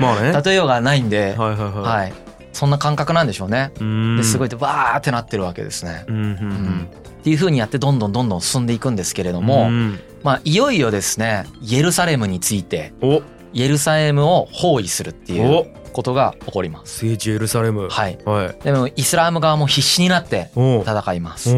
[0.00, 0.32] まあね。
[0.44, 1.82] 例えようがないんで、はいはいはい。
[1.82, 2.12] はい、
[2.52, 3.72] そんな感覚なんでしょうね。
[3.80, 4.16] うん。
[4.16, 6.04] ですごいでわーってなってるわけですね。
[6.08, 6.22] うんうん。
[6.22, 6.88] うん
[7.28, 16.98] っていう風にやってどんどんどんどん進んでいくんですけれどうんも、うんまあいよいよですねイエルサレムについておイエルサレムを包囲するっていうおことが起こります。
[16.98, 18.18] 聖地エルサレムはい。
[18.24, 21.54] はいでもイスラーム側も必死になって戦います。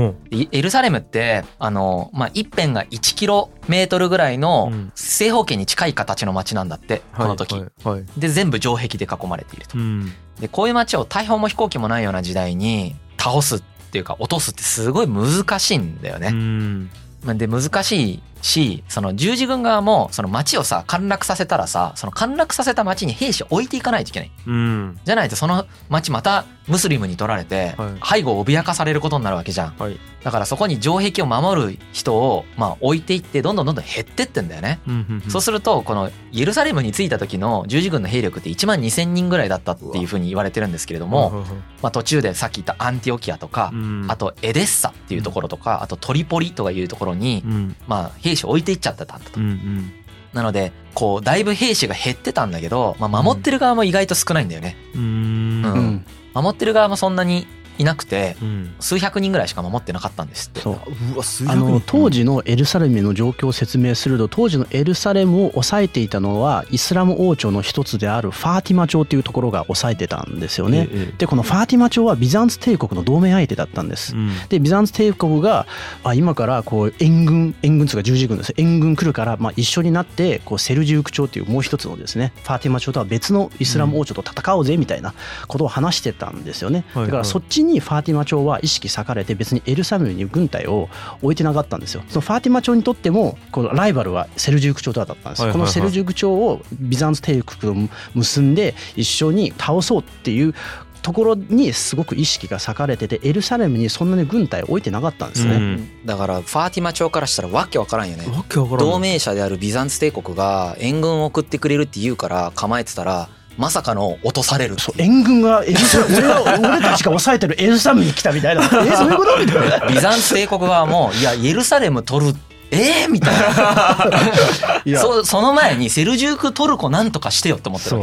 [0.52, 7.54] エルサレムってあのまあ一辺が1キロメートルぐらいのうん正方形に近い形の街なんだってこの時。
[7.54, 9.78] はいはいで全部城壁で囲まれていると。
[9.78, 16.30] うんでこういう街を大砲も飛行機もないような時代に倒すっていうか落とすってすごい難しいんだようね。
[16.30, 16.84] ん
[17.24, 24.30] まあで難しいしその十字軍側もその街をさ陥落させたらさその陥落させた街に兵士を置いていかないといけない。
[24.46, 24.98] うん。
[25.04, 28.20] じゃないとその街またムスリムに取られてはい。
[28.20, 29.76] 背後を脅かされることになるわけじゃん。
[29.76, 29.98] はい。
[30.22, 34.80] だからそこに城壁を守る人をまあ置いていってどんどんどんどん減ってってんだよね。
[35.28, 41.44] そうするとこのイエルサレムに着いた時の十字軍の兵力って1万2,000人ぐらいだったっていうふうに言われてるんですけれども、
[41.82, 44.06] まあ、途中でさっき言ったアンティオキアとか、うん。
[44.08, 47.76] あとエデッサっていうところとか、あとトリポリとかいうところに、うん。
[47.88, 49.40] まあ、兵士を置いていっちゃってたんだと。
[49.40, 49.92] うんうん
[50.32, 54.76] なのでこうだいぶ兵士が減ってたんだけど、まあ、守ってる側も意外と少ないんだよね。
[54.94, 57.48] うんうんうん守ってる側もそんなに
[57.80, 58.74] いなくてうん。
[58.78, 60.60] 数百人ぐらいしか守ってなかったんですって。
[60.60, 60.78] そう。
[61.14, 70.88] うわすあの当時のエルサレムの状況を説明すると当時のエルサレムを抑えていたのはイスラム王朝の一つであるファーティマ朝っていうところが抑えてたんですよね。
[70.92, 71.14] ええ。
[71.16, 74.14] でこのファーティマ朝はビザンツ帝国の同盟相手だったんです。
[74.14, 74.30] うん。
[74.50, 75.66] でビザンツ帝国が
[76.04, 85.14] あ今からこう援軍援軍というか十字軍です援軍来るから、まあ、一緒になってこうセルジューク朝っていうもう一つのですねファーティマ朝とは別のイスラム王朝と戦おうぜみたいな
[85.48, 90.88] ことを話してたんですよね、だからそっちにファーティマ朝は意識割かれて別にエルサレムに軍隊を
[91.22, 92.02] 置いてなかったんですよ。
[92.08, 95.66] そのファーティマ朝にとってもこのライバルはセルジューク朝とだったんです、はいはいはい。
[95.66, 100.54] このセルジューク朝をビザンツ帝国と結んで一緒に倒そうっていう
[101.02, 105.54] ところにすごく意識が割かれててエルサレムにそんなに軍隊を置いてなかったんですね。
[105.54, 106.06] うん。
[106.06, 108.26] だからファーティマ朝からしたらわけわからんよね。
[108.26, 118.62] わけわからん同盟者であるビザンツ帝国が援軍を送ってくれるって言うから構えてたらまさかの落とされる援軍がエルサ俺ら俺たちが抑えてるエルサレムに来たみたいな。
[118.64, 122.34] えそういうことみたいなビザンツ帝国側もいやエルサレム取る
[122.72, 123.34] えー、みたい
[124.86, 125.00] いや。
[125.00, 127.96] なそその前にセルジュークトルコなんとかしてよって思ってる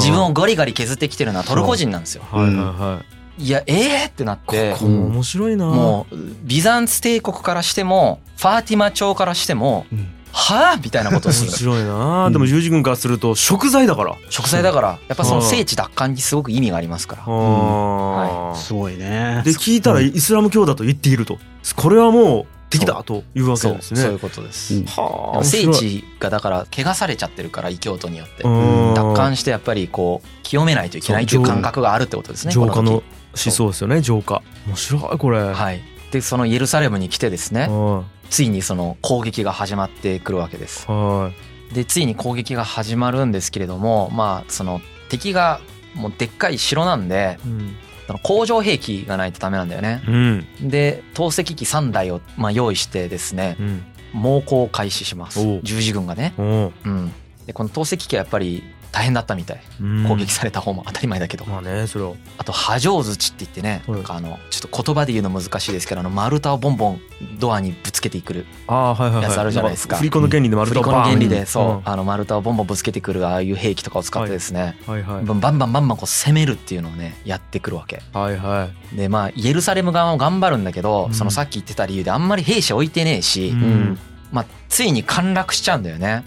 [0.00, 2.24] 自分をゴリガリ削ってきてるのはトルコ人なんですよ。
[2.30, 2.98] はいはいは
[3.38, 4.72] いやえーってなって。
[4.72, 5.66] ここ面白いな。
[5.66, 14.16] もうビザンツ帝国からしてもファーティマ朝からしてもうんはあみたいなことをす面る白いなでも十字軍からすると食材だから。
[14.30, 14.88] 食材だから。
[15.08, 17.22] やっぱその聖地奪還にすごく意味がありますから。
[17.24, 19.42] あーすごいね。
[19.44, 21.38] で聞いたらイスラム教だと言っていると。
[21.76, 24.00] これはもう敵だというわけですね。
[24.00, 24.12] そう。
[24.12, 24.84] いうことです、うん。
[24.86, 28.94] はあ聖地がだから汚されちゃってるから異教徒によってうん。
[28.94, 33.02] 奪還してやっぱりこう清めないといけないという感覚があるってことですね浄化のこの思
[33.34, 34.42] 想ですよね浄化。
[34.66, 35.40] 面白いこれ。
[35.40, 35.82] 時はい。
[36.10, 37.68] でそのイエルサレムに来てですね。
[37.68, 40.86] はついにその攻撃が始まってくるわけです。
[40.88, 41.30] いは
[41.70, 41.74] い。
[41.74, 45.60] でついに攻撃が始まるんですけれどもまあその敵が
[45.94, 47.76] もうでっかい城なんでうん。
[48.06, 50.02] その工場兵器がないとダメなんだよね。
[50.08, 50.46] うん。
[50.70, 53.84] で投石機3台をまあ用意してですねうん。
[54.14, 55.60] 猛攻を開始します。
[55.62, 56.32] 十字軍がね。
[56.38, 56.42] う。
[56.42, 57.12] ん。
[57.46, 59.60] でこの投石機はやっぱり大変だったみたい。
[59.80, 60.04] うん。
[60.06, 63.96] 攻撃された方も当たり前だけど、まあねそれをあと波状槌って言ってね、はい。
[63.96, 67.00] なんかあのちょっと言葉で言うの難しいですけどあの丸太をボンボン
[67.38, 68.94] ドアにぶつけてくるや
[69.30, 69.96] つあるじゃないですか。
[69.96, 75.24] 振り子の原理で丸振り子の太をバーン原理でそう、んあの丸太をボンボンぶつけてくるああいう兵器とかを使ってですね、はいはい。
[75.24, 78.02] バンバンバンバンこう攻めるっていうのをねやってくるわけ。
[78.12, 78.96] はいはい。
[78.96, 81.14] でまあイエルサレム側も頑張るんだけど、うん。
[81.14, 83.98] そのさっき言ってた理由であんまり兵士置いてねえし、うん
[84.32, 86.24] まあついに陥落しちゃうんだよね。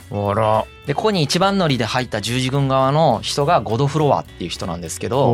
[0.86, 5.34] でここに一番乗りで入った十字軍側の人がゴドフロアっていう人なんですけど、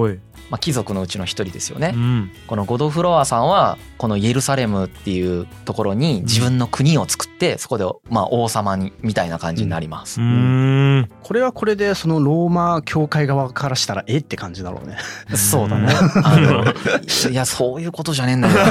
[0.52, 2.32] まあ、貴族のうちの一人ですよね、うん。
[2.46, 10.20] このゴドフロアさんはこのイエルサレムっていうところに自分の国を作ってそこでまあ王様にみたいな感じになります。
[10.20, 11.10] うーん。
[11.24, 14.98] これはこれでそのローマ教会側からしたらえって感じだろうね。
[15.38, 15.94] そうだね。
[16.22, 16.66] あの
[17.32, 18.54] いやそういうことじゃねえんだよ。
[18.54, 18.62] な。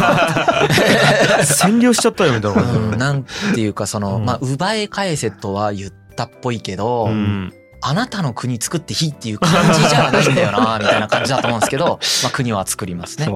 [1.40, 4.26] 占領しちゃったよみたいなうん感なんていうかその、うん。
[4.26, 13.26] まあ奪い返せとは言ったっぽいけど、じうんあなたの国作っていいっていう感じじゃないんだよなみたいな感じだと思うんですけど、 まあ国は作りますね。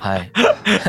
[0.00, 0.32] はい。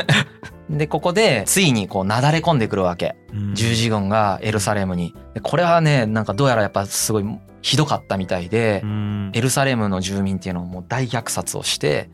[0.70, 3.16] でここでついにこうなだれ込んでくるわけ。
[3.34, 5.14] うん十字軍がエルサレムに。
[5.34, 7.26] でこれはね、なんかどうやらやっぱすごい
[7.62, 12.10] ひどかったみたいでう、んエルサレムの住民っていうのをもう大虐殺をして、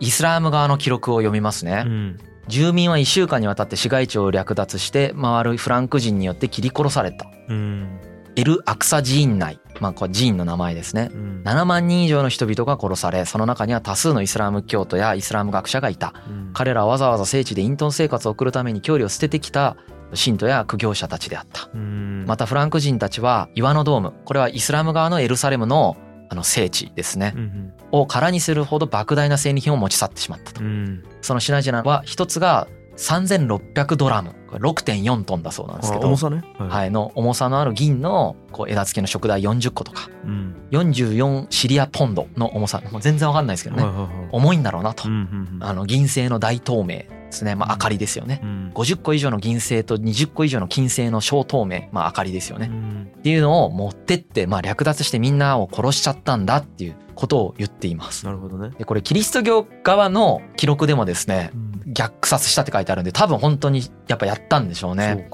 [0.00, 1.82] イスラーム側の記録を読みますうね。
[1.82, 7.26] ん住民は1週間にわたって市街地を略奪して、回るフランク人によって切り殺された。
[7.48, 7.98] うん
[8.36, 9.58] エル・アクサ寺院内。
[9.80, 11.10] まあこれ寺院の名前ですね。
[11.12, 16.14] うん7万人以上の人々が殺され、その中には多数のイスラム教徒やイスラム学者がいた。
[16.28, 19.76] うん彼らはわざわざ聖地で隠遁生活を送るために距離を捨ててきた
[20.14, 21.68] 信徒や苦行者たちであった。
[21.74, 25.96] うんまたフランク人たちは岩のドーム、これはイスラム側のエルサレムの
[26.28, 30.60] あの聖地ですねう、んを空にするほど莫大な戦利品を持ち去ってしまったと。
[30.60, 36.42] うんその品々は一つが3600ドラム、これ6.4トンだそうなんですけど、あ重さね。
[36.58, 40.54] ははい、の重さのある銀のこう枝付きの食材40個とか、うん。
[40.70, 44.28] 44シリアポンドの重さ、もう全然わかんないですけどね、はいはいはい。
[44.32, 45.08] 重いんだろうなと。
[45.08, 45.12] う。
[45.12, 48.40] んあの銀製の大透明ですね、まあ明かりですよね。
[48.42, 48.72] うん。
[48.74, 52.68] 50個以上の銀製と20個以上の金製の小透明、まあ明かりですよね。
[52.70, 53.10] うん。
[53.18, 58.24] っていうのを持ってって、まあ略奪してみんなを殺しちゃったんだっていうことを言っています。
[58.24, 58.70] なるほどね。
[58.78, 65.28] で、これキリスト教側の記録でもですね、うん虐殺したって書いてあるんで、多分本当にやっぱやったんでしょうね。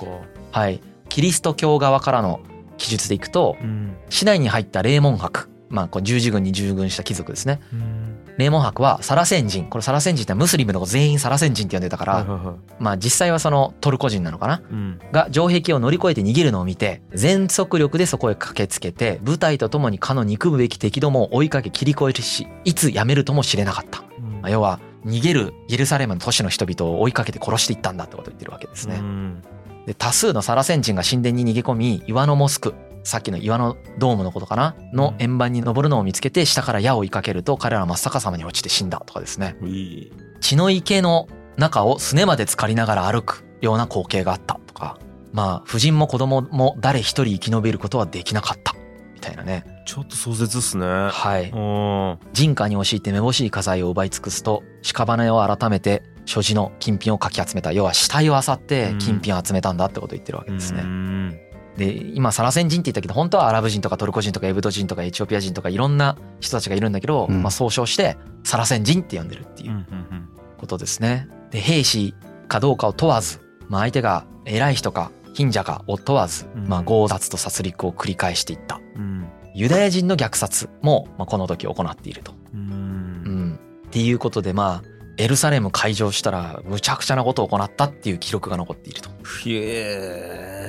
[0.51, 0.81] はい。
[1.09, 2.41] キリスト教側からの
[2.79, 3.97] 記述でいくと、うん。
[4.09, 7.61] 市内に入った霊門博、まあこう十字軍に従軍した貴族ですね。
[7.73, 8.09] うん。
[8.39, 14.63] 霊門博はサラセン人、これサラセン人ってムスリムの全員サラセン人って呼んでたから、まあ実際はそのトルコ人なのかな？
[14.71, 14.99] うん。
[15.13, 24.41] が城壁を乗り越えて逃げるのを見て全速力でそこへ駆けつけて部隊と共にかの憎むべき敵どもを追いかけ切り越えるしいつやめるとも知れなかった、うん。
[24.41, 28.97] まあ要は逃げるエルサレムの都市の人々を追いかけて殺していったんだってことを言ってるわけですね。
[28.97, 29.43] うん。
[29.87, 34.77] で多数のサラセン人が神殿に逃げ込み岩のモスクさっきの岩のドームのことかな？
[34.93, 39.57] の円盤に登るのを見つけて下から矢を追いかけると彼らは真っ逆さまに落ちて死んだとかですね。
[40.41, 44.99] 血の池の中をすねまで浸かりながら歩くような光景があったとか。
[45.33, 48.75] まあ夫人も子供も誰一人生き延びることはできなかった。
[49.15, 50.87] みたいなねちょっと壮絶っすね。
[50.87, 51.51] はい。
[51.51, 52.19] うん。
[52.33, 57.73] 人家に押し入ってめぼしい家財を奪い尽くすと屍を改めて所持の金品をかき集めた。
[57.73, 60.83] 要は死体を漁って金品を集めたんだってことを言ってるわけですね。
[60.83, 60.87] う。
[60.87, 61.39] ん。
[61.77, 67.43] で今サラセン人って言ったけど本当はアラブ人とかトルコ人とかエブド人とかエチオピア人とかいろんな人たちがいるんだけど、うん。
[67.43, 69.87] まあ、総称してサラセン人って呼んでるっていう。
[70.59, 71.29] ことですね。
[71.51, 72.15] で兵士
[72.47, 76.69] かどうかを問わず、まあ、相手が偉い人か貧者かを問わず、うん。
[76.69, 78.81] まあ、強奪と殺戮を繰り返していった。
[78.97, 82.33] うんユダヤ人の虐殺も、まあ、この時行っていると。
[82.55, 82.61] うん。
[82.61, 89.11] うん、っていうことでまあエルサレム開城したらむちゃくちゃなことを行ったっていう記録が残っていると。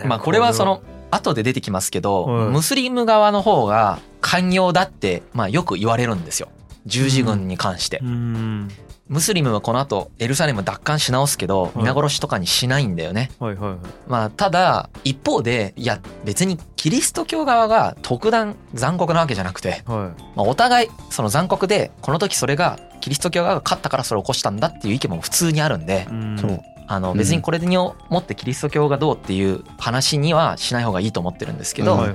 [0.05, 2.47] まあこれはその後で出てきますけど、はい。
[2.49, 6.49] ムスリム側の方が寛容だってまあよく言われるんですよ。
[6.85, 8.69] 十字軍に関して、うん
[9.09, 11.79] ムスリムはこの後エルサレム奪還し直すけどい。
[11.79, 13.79] 皆殺しとかにしないんだよね、はいはいはい。
[14.07, 26.37] まあただ一方でいや別にキリスト教側が特段残酷なわけじゃなくて、はまあ、お互いその残酷でこの時それがキリスト教側が勝ったからそれを起こしたんだっていう意見も普通にあるんでいうん。
[26.39, 26.61] そう
[26.95, 27.17] あのうん。
[27.17, 32.05] 別にこれによってキリスト教がどうっていう話にはしない方がいいと思ってるんですけど、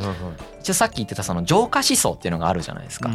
[0.61, 3.11] 一応さっき言ってたその浄化思想っていうのがあるじゃないですか。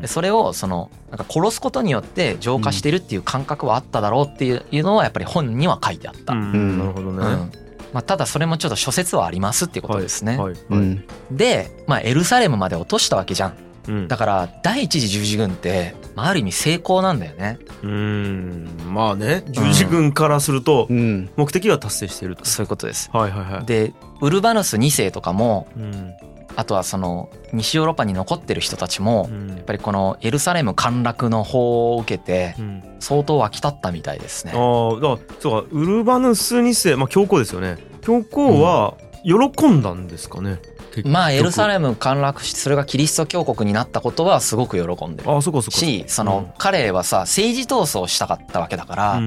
[0.00, 6.34] でそれをそのなんか殺すことによって浄化してるっていう感覚はあっただろうっていうのはやっぱり本には書いてあった。
[6.34, 7.18] なるほどね。
[7.18, 7.52] うん。
[7.92, 10.36] まあ、ただそれもちょっと諸説はありますっていうことですね。
[10.36, 10.52] はい。
[10.52, 10.60] はい。
[10.68, 11.04] うん。
[11.30, 13.54] で、まあ、エルサレムまで落としたわけじゃん。
[13.88, 14.08] うん。
[14.08, 17.58] だから第一次十字軍って、まあ、ある意味成功なんだよね。
[17.82, 18.68] うん。
[18.86, 21.30] まあね十字軍からするとうん。
[21.36, 22.44] 目的は達成していると。
[22.44, 23.10] そういうことです。
[23.12, 23.66] はいはいはい。
[23.66, 26.12] でウルバヌス2世とかもうん。
[26.56, 29.48] あとはその西ヨーロッパに残ってる人たちもうん。
[29.50, 32.82] やっぱりこのエルサレム陥落の法を受けてうん。
[33.00, 34.52] 相当沸き立ったみたいですね。
[34.54, 37.78] ああだからそうかウルバヌス2世まあ教皇ですよね。
[38.02, 40.58] 教皇は喜んだんですかね。
[40.60, 45.30] 結局まあエルサレム陥落してそれがキリスト教国になったことはすごく喜んでる。
[45.30, 49.20] ああそうかそうかしその彼はさ政治闘争をしたかったわけだから、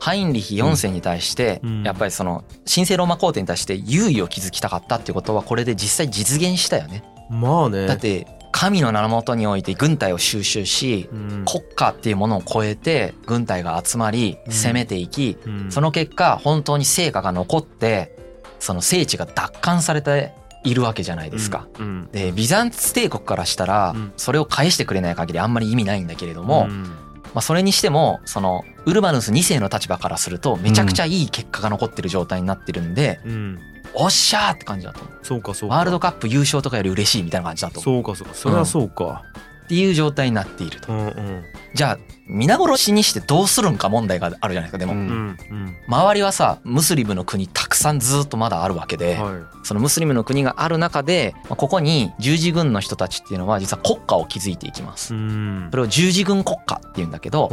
[0.00, 1.82] ハインリヒ4世に対してうん。
[1.82, 7.04] やっぱりその神聖ローマ皇帝に対して優位を築きたかったっていうことはこれで実際実現したよね。
[7.30, 7.86] まあね。
[7.86, 11.44] だって神の名のもとにおいて軍隊を収集しうん。
[11.44, 14.52] 国家っていうものを超えて軍隊が集まりうん。
[14.52, 15.72] 攻めていきうん。
[15.72, 18.16] その結果本当に成果が残って
[18.60, 20.32] その聖地が奪還されて
[20.64, 21.66] いるわけじゃないですか。
[21.78, 24.12] うんでビザンツ帝国からしたらうん。
[24.16, 26.82] それを返してくれない限りあんまり意味ないんだけれども、うん。
[26.82, 26.90] ま
[27.36, 33.58] あ、それにしてもそのウルバヌス2世の立場からするとめちゃくちゃいい結果が残ってる状態になってるんで、うん。
[33.94, 35.18] おっしゃーって感じだと思う。
[35.22, 35.76] そうかそうか。
[35.76, 38.02] ワールドカップ優勝とかより嬉しいみたいな感じだと思う。
[38.04, 38.34] そうかそうか。
[38.34, 39.22] それはそうか
[39.64, 40.92] っていう状態になっていると。
[40.92, 41.44] うんうん。
[41.74, 45.06] じゃあ皆殺しにしてどうするんか問題があるじゃないですかでも、うんうん。
[45.50, 49.32] うん周りはさムスリムの国たくさんずっとまだあるわけで、はい。
[49.62, 55.14] そのムスリムの国がある中でまあここに十字軍の人たちっていうのは実は国家を築いていきます。
[55.14, 55.68] うん。
[55.70, 57.50] それを十字軍国家っていうんだけど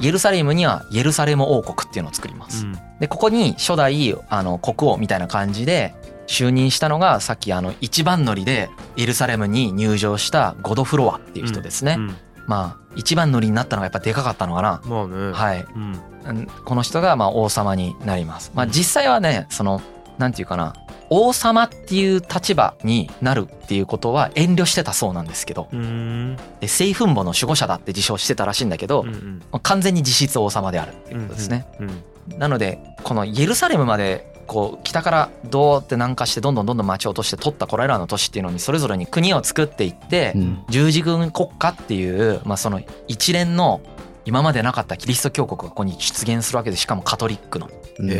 [0.00, 2.64] イエルサレムにはイエルサレム王国っていうのを作ります。
[2.66, 2.78] うん。
[3.00, 5.94] でここに初代あの国王みたいな感じで
[6.28, 15.32] 就任したのがさっきあの一番乗りでエルサレムに入場したゴドフロアっていう人ですね、うんまあ一番乗りになったのがやっぱでかかったのかな、まあね。
[15.32, 15.66] はい。
[15.76, 16.00] うん。
[16.24, 16.46] うん。
[16.46, 18.52] この人がまあ王様になります。
[18.54, 19.82] まあ実際はねその
[20.16, 20.74] なんていうかな。
[21.10, 25.68] 王様っていう立場になるっていうことは遠慮してたそうなんですけど。
[25.70, 26.36] うん。
[26.60, 29.42] で聖墳墓の守護者だって自称してたらしいんだけど、うんうん。
[29.52, 32.02] まあ完全に実質王様であるっていうことですね、うん
[32.38, 40.64] なのでこのイエルサレムまでこう北からどうって南下してどんどんどんどん町を落として取ったこれらの都市っていうのにそれぞれに国を作っていってうん。
[40.68, 43.80] 十字軍国家っていうまあその一連の
[44.24, 47.70] 今までなかったキリスト教国がここに出現するわけでしかもカトリックの。
[47.98, 48.10] うん。
[48.10, 48.14] へ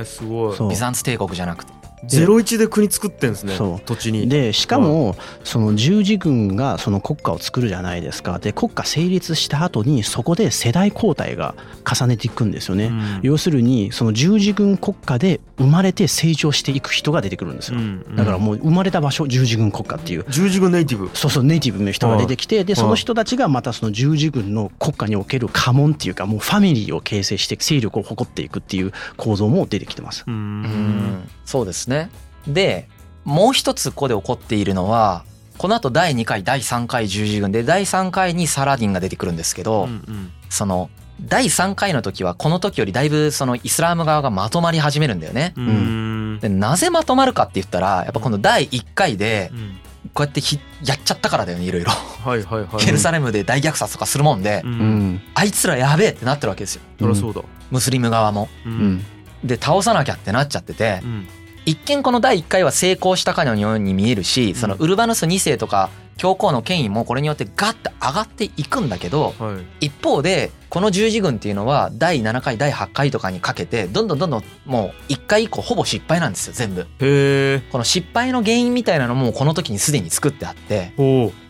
[0.00, 0.68] えすごい。
[0.68, 1.72] ビザンツ帝国じゃなくて
[2.04, 3.80] ゼロ一で国作ってんですねそう。
[3.80, 4.28] 土地に。
[4.28, 8.38] でしかもその十字軍がその国家を作るじゃないですか。
[8.38, 13.20] で国家成立した後にそこで世代交代が重ねていくんですよね、うん。
[13.22, 20.24] 要するにその十字軍国家で生まれて成長していく人が出てくるんですよ、うんだからもう生まれた場所十字軍国家っていう。
[20.28, 21.10] 十字軍ネイティブ。
[21.14, 30.24] そうそうネイティブの人が出てきてではいその人たちがまたその十字軍の国家における家紋っていうかもうファミリーを形成して勢力を誇っていくっていう構造も出てきてます。
[30.26, 32.10] ううんんそうですね。
[32.46, 32.88] で
[33.24, 35.24] もう一つここで起こっているのは
[35.56, 37.50] この後第2回第3回十字軍。
[37.50, 40.90] で第3回にサラディンが出てくるんですけど、うんその
[41.22, 45.54] 第3回の時はこの時よりだいぶそのイスラーム側がまとまり始めるんだよね。
[45.56, 45.62] うー
[46.36, 46.38] ん。
[46.40, 49.76] でなぜまとまるかって言ったらやっぱこの第1回でうん。
[50.12, 51.90] こうやってひやっちゃったからだよねいろいろ。
[51.90, 52.84] はいはいはい。
[52.88, 54.74] エルサレムで大虐殺とかするもんでううん。
[55.14, 56.82] んあいつらやべえってなってるわけですよ。
[57.00, 57.40] うだ。
[57.70, 58.50] ムスリム側も。
[58.66, 59.04] ううん。
[59.44, 61.28] で倒さなきゃってなっちゃっててうん
[61.68, 69.86] 一見この第1回は成功したかのように見えるしそのウルバヌス2世とか教皇の権威もこれによってガッて上がっていくんだけどはい。
[69.86, 76.86] 一方でこの十字軍っていうのは第7回第8回とかにかけてどんどんどんどんもう1回以降ほぼ失敗なんですよ全部。
[77.70, 80.94] この失敗の原因みたいなのもこの時にすでに作ってあって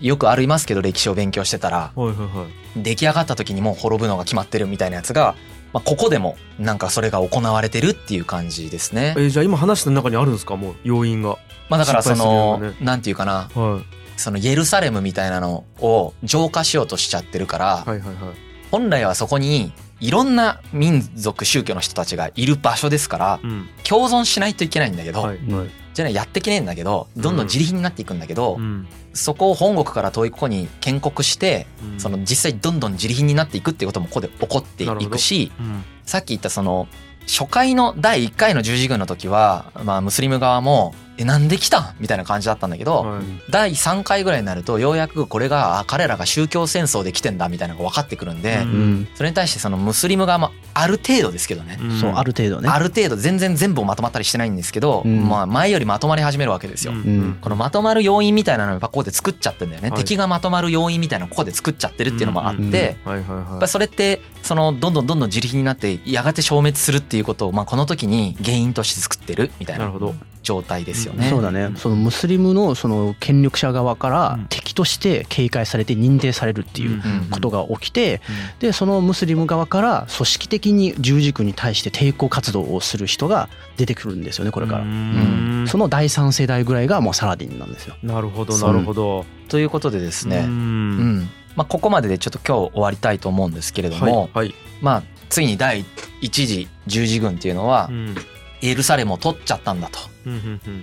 [0.00, 1.92] よくありますけど歴史を勉強してたら。
[1.94, 2.46] はいはいは
[2.76, 2.82] い。
[2.82, 5.36] 出来上がった時にもう滅ぶのが決まってるみたいなやつが、
[5.72, 9.14] まあ、ここでもなんかそれが行われてるっていう感じですね。
[9.16, 9.20] え。
[9.26, 10.56] ーじゃあ今話した中にあるんですか？
[10.56, 11.36] もう要因が。
[11.68, 13.50] まあだからそのねなんていうかな。
[13.54, 13.82] は
[14.16, 18.34] そのイエルサレムみたいなのを浄化しようとしちゃってるからいはいはいはい。
[18.70, 23.68] 本来はそこにいろんな民族宗教の人たちがいる場所ですからうん。
[23.84, 25.38] 共存しないといけないんだけど、はい。
[25.52, 28.86] はいじゃあねやってけねえんだけどどんどん自利品になっていくんだけど、うん。
[29.14, 32.00] そこを本国から遠いここに建国してうん。
[32.00, 35.82] その実際どんどん自利品になっていくっていうこともここで起こっていくしうん。
[36.04, 36.86] さっき言ったその
[37.26, 43.22] 初回の第1回の十字軍の時は、まあ、ムスリム側も「えなんで来たん?」みたいな感じだったんだけど、はい。
[43.50, 48.70] 第3回ぐらいになるとようやくこれがあ彼らが宗教戦争で来てんだみたいなのが分かってくるんで、うん。
[48.70, 52.00] うんそれに対してそのムスリム側もある程度ですけどね、ん。
[52.00, 52.68] そうある程度ね。
[52.68, 55.28] ある程度全然全部まとまったりしてないんですけど、うん。
[55.28, 56.92] まあ前よりまとまり始めるわけですよ。
[57.40, 59.98] このまとまる要因みたいなのをやっぱここで作っちゃってんだよね、はい。
[59.98, 62.72] 敵がまとまる要因みたいなのをここで作っちゃってるっていうのもあって、うん。
[62.72, 63.20] や
[63.56, 64.94] っぱりそれってそのどん。
[64.94, 65.06] どん。
[65.06, 69.78] どんどん自力になってやがて消滅するっていうことをまあこの時に原因として作ってるみたい。
[69.78, 71.28] ななるほど状態ですよね。
[71.28, 71.72] そうだね。
[71.76, 74.46] そのムスリムのその権力者側からうん。
[74.48, 78.20] 敵として警戒されて認定されるっていううんことが起きて
[78.60, 84.82] でそのムスリム側から組織的に十字軍に対して抵抗活動をする人が出てくるんですよねこれから。
[84.82, 84.84] う。
[84.84, 85.66] ん。
[85.68, 87.96] その第三世代ぐらいがもうサラディンなんですよ。
[88.02, 89.24] なるほどなるほど。
[89.48, 91.18] ということでですうね、うん。
[91.20, 91.30] ん。
[91.56, 94.54] まあ、ここまででちょっと今日終わりたいと思うんですけれども、はいはい。
[94.80, 95.84] まあ次に第
[96.20, 98.14] 一次十字軍っていうのはうん。
[98.60, 100.00] エルサレムを取っちゃったんだと。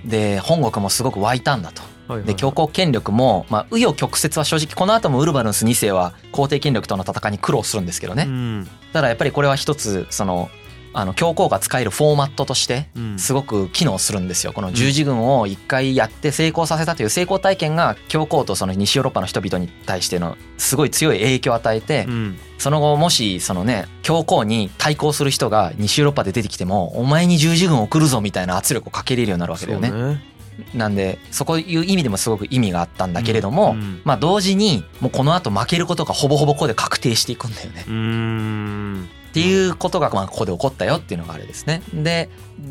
[0.06, 1.82] で本国もすごく湧いたんだと。
[2.24, 8.26] で強行権力もまあ紆余曲折は正直この後もウルバヌス2世は皇帝権力との戦いに苦労するんですけどね。
[8.28, 10.50] うんただやっぱりこれは一つその
[10.96, 13.20] あの教皇が使えるフォーマットとしてうん。
[13.20, 14.54] すごく機能するんですよ。
[14.54, 22.38] この十字軍を一回やって成功させたという成功体験が教皇とその西ヨーロッパの人々に対してのすごい強い影響を与えてうん。
[22.58, 30.36] その後もしそのね教皇に対抗する人が西ヨーロッパで出てきてもお前に十字軍を送るぞみたいな圧力をかけれるようになるわけだよね。
[30.74, 34.02] なんでそこいう意味でもすごく意味があったんだけれども、うん。
[34.06, 37.84] まあ同時にもうこの後負けることがほぼほぼここで確定していくんだよね。
[39.36, 41.82] っていうことがまあここで起こったよっていうのがあれですね。
[41.94, 42.30] で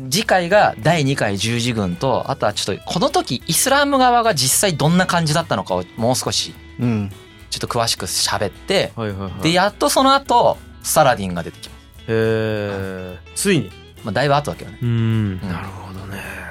[0.09, 7.11] 次回が第2回十字軍とあとはちょっとこの時イスラム側が実際どんな感じだったのかをもう少しうん。
[7.51, 9.43] ちょっと詳しく喋ってはいはいはい。
[9.43, 11.81] でやっとその後サラディンが出てきます。
[11.81, 13.69] へえついに。
[14.03, 14.79] まあだいぶ後だけどね。
[14.81, 15.41] うん。
[15.41, 16.44] なるほどね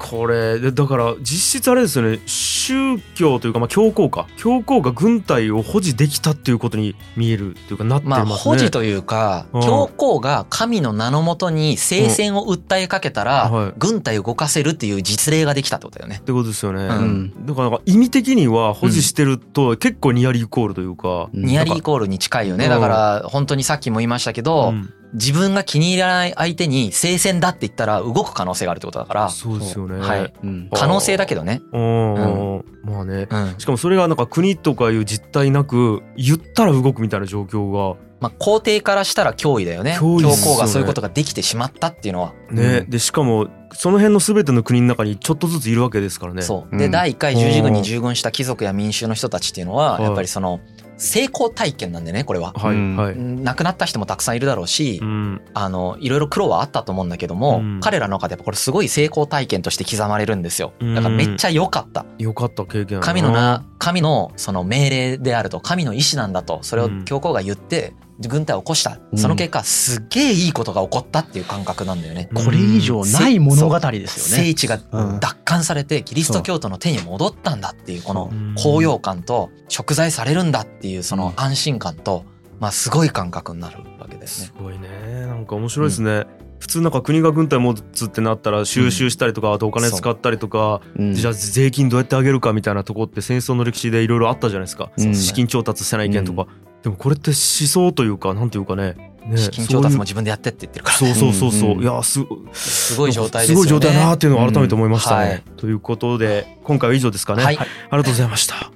[0.00, 2.20] これでだから実質あれですよね。
[2.24, 4.26] 宗教というかまあ教皇か。
[4.38, 9.62] 教皇が軍隊を保持できたっていうことに見えるっていうかなってまあますね保持というかうん。
[9.62, 13.28] 教皇が神の名のもとに聖戦を訴えかけたうん。
[13.28, 13.64] はい。
[13.66, 16.16] ら軍隊を動かせるっていう実例ができたってことだよね。
[16.16, 16.22] っ。
[16.22, 17.46] てことですよね、ううん。
[17.46, 21.44] だから意味的には保持してると結構ニアリーイコールというか、うん。
[21.44, 22.64] ニアリーイコールに近いよね。
[22.64, 22.70] うん。
[22.70, 29.98] だから本当にさっきも言いましたけど、うん自分が気に入らない相手に聖戦だって言ったら動く可能性があるってことだから、そうですよね。
[29.98, 30.32] はい。
[30.42, 30.68] うん。
[30.70, 31.62] あ可能性だけどね。
[31.72, 33.26] うん、まあね。
[33.30, 33.54] うん。
[33.58, 38.00] しかもそれがなんか国とかいう実態なく言ったら動くみたいな状況が。
[38.20, 39.98] まあ皇帝からしたら脅威だよね。
[39.98, 40.54] 脅威っすよね。
[40.54, 42.34] 教皇がそういうことができてしまったっていうのは。
[42.50, 46.42] ね、でしかもその辺の全ての国の中にちょっとずついるわけですからね。
[46.42, 46.76] そう。
[46.76, 46.90] で、うん。
[46.90, 50.02] 第1回十字軍に従軍した貴族や民衆の人たちっていうのは、はい。
[50.04, 50.60] やっぱりその、
[51.00, 52.52] 成功体験なんでね、これは。
[52.52, 52.96] はい、うん。
[52.96, 55.40] はい、亡くなった人もたくさんいるだろうしう、ん。
[55.54, 57.80] あの、いろいろ苦労はあったと思うんだけども、うん。
[57.80, 60.74] 彼らの中でやっぱこれすごい成功体験として刻まれるんですよ。
[60.94, 62.04] だからめっちゃ良かった。
[62.18, 67.94] よかった経験神のな、神のその命令であると、神の意志なんだと、それを教皇が言って、
[68.28, 68.98] 軍隊を起こした。
[69.16, 72.28] その結果、すっげえいいことが起こったっていう感覚なんだよね。
[72.32, 72.44] うん。
[72.44, 74.44] これ以上ない物語ですよね。
[74.46, 75.20] 聖地がうん。
[75.20, 81.42] 奪還されてキリスト教徒の手に戻ったんだっていうこのうん高揚感と贖罪されるんだっていうそのうん。
[81.42, 82.24] 安心感と
[82.58, 84.46] まあすごい感覚になるわけですね。
[84.46, 84.88] すごいね。
[85.26, 86.26] なんか面白いですね、
[86.58, 91.02] 普通なんか国が軍隊持つってなったら収集したりとか、あとお金使ったりとか、う。
[91.02, 91.14] ん。
[91.14, 96.46] じゃあ税金どうやってあげるかみたいなとこって戦争の歴史でいろいろあったじゃないですか、うん資金調達してない意見とか、
[96.82, 98.94] でもこれって思想というかなんていうかね。
[99.26, 101.08] ね資金調達もそう自分でやってって言ってるから。
[101.08, 101.60] いうそうそうそう。
[101.60, 101.82] そう、ん。
[101.82, 102.20] いやす
[102.52, 103.64] すごい状態ですよね。
[103.66, 105.20] すごい状態だなっていうのを改めて思いました。
[105.20, 105.30] ね、うん。
[105.30, 105.42] はい。
[105.58, 107.58] ということで今回は以上ですかね、はい。
[107.58, 108.72] ありがとうございました。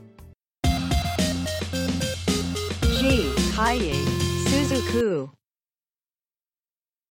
[2.83, 3.33] G.
[3.57, 3.95] Kaye
[4.47, 5.44] Suzuku.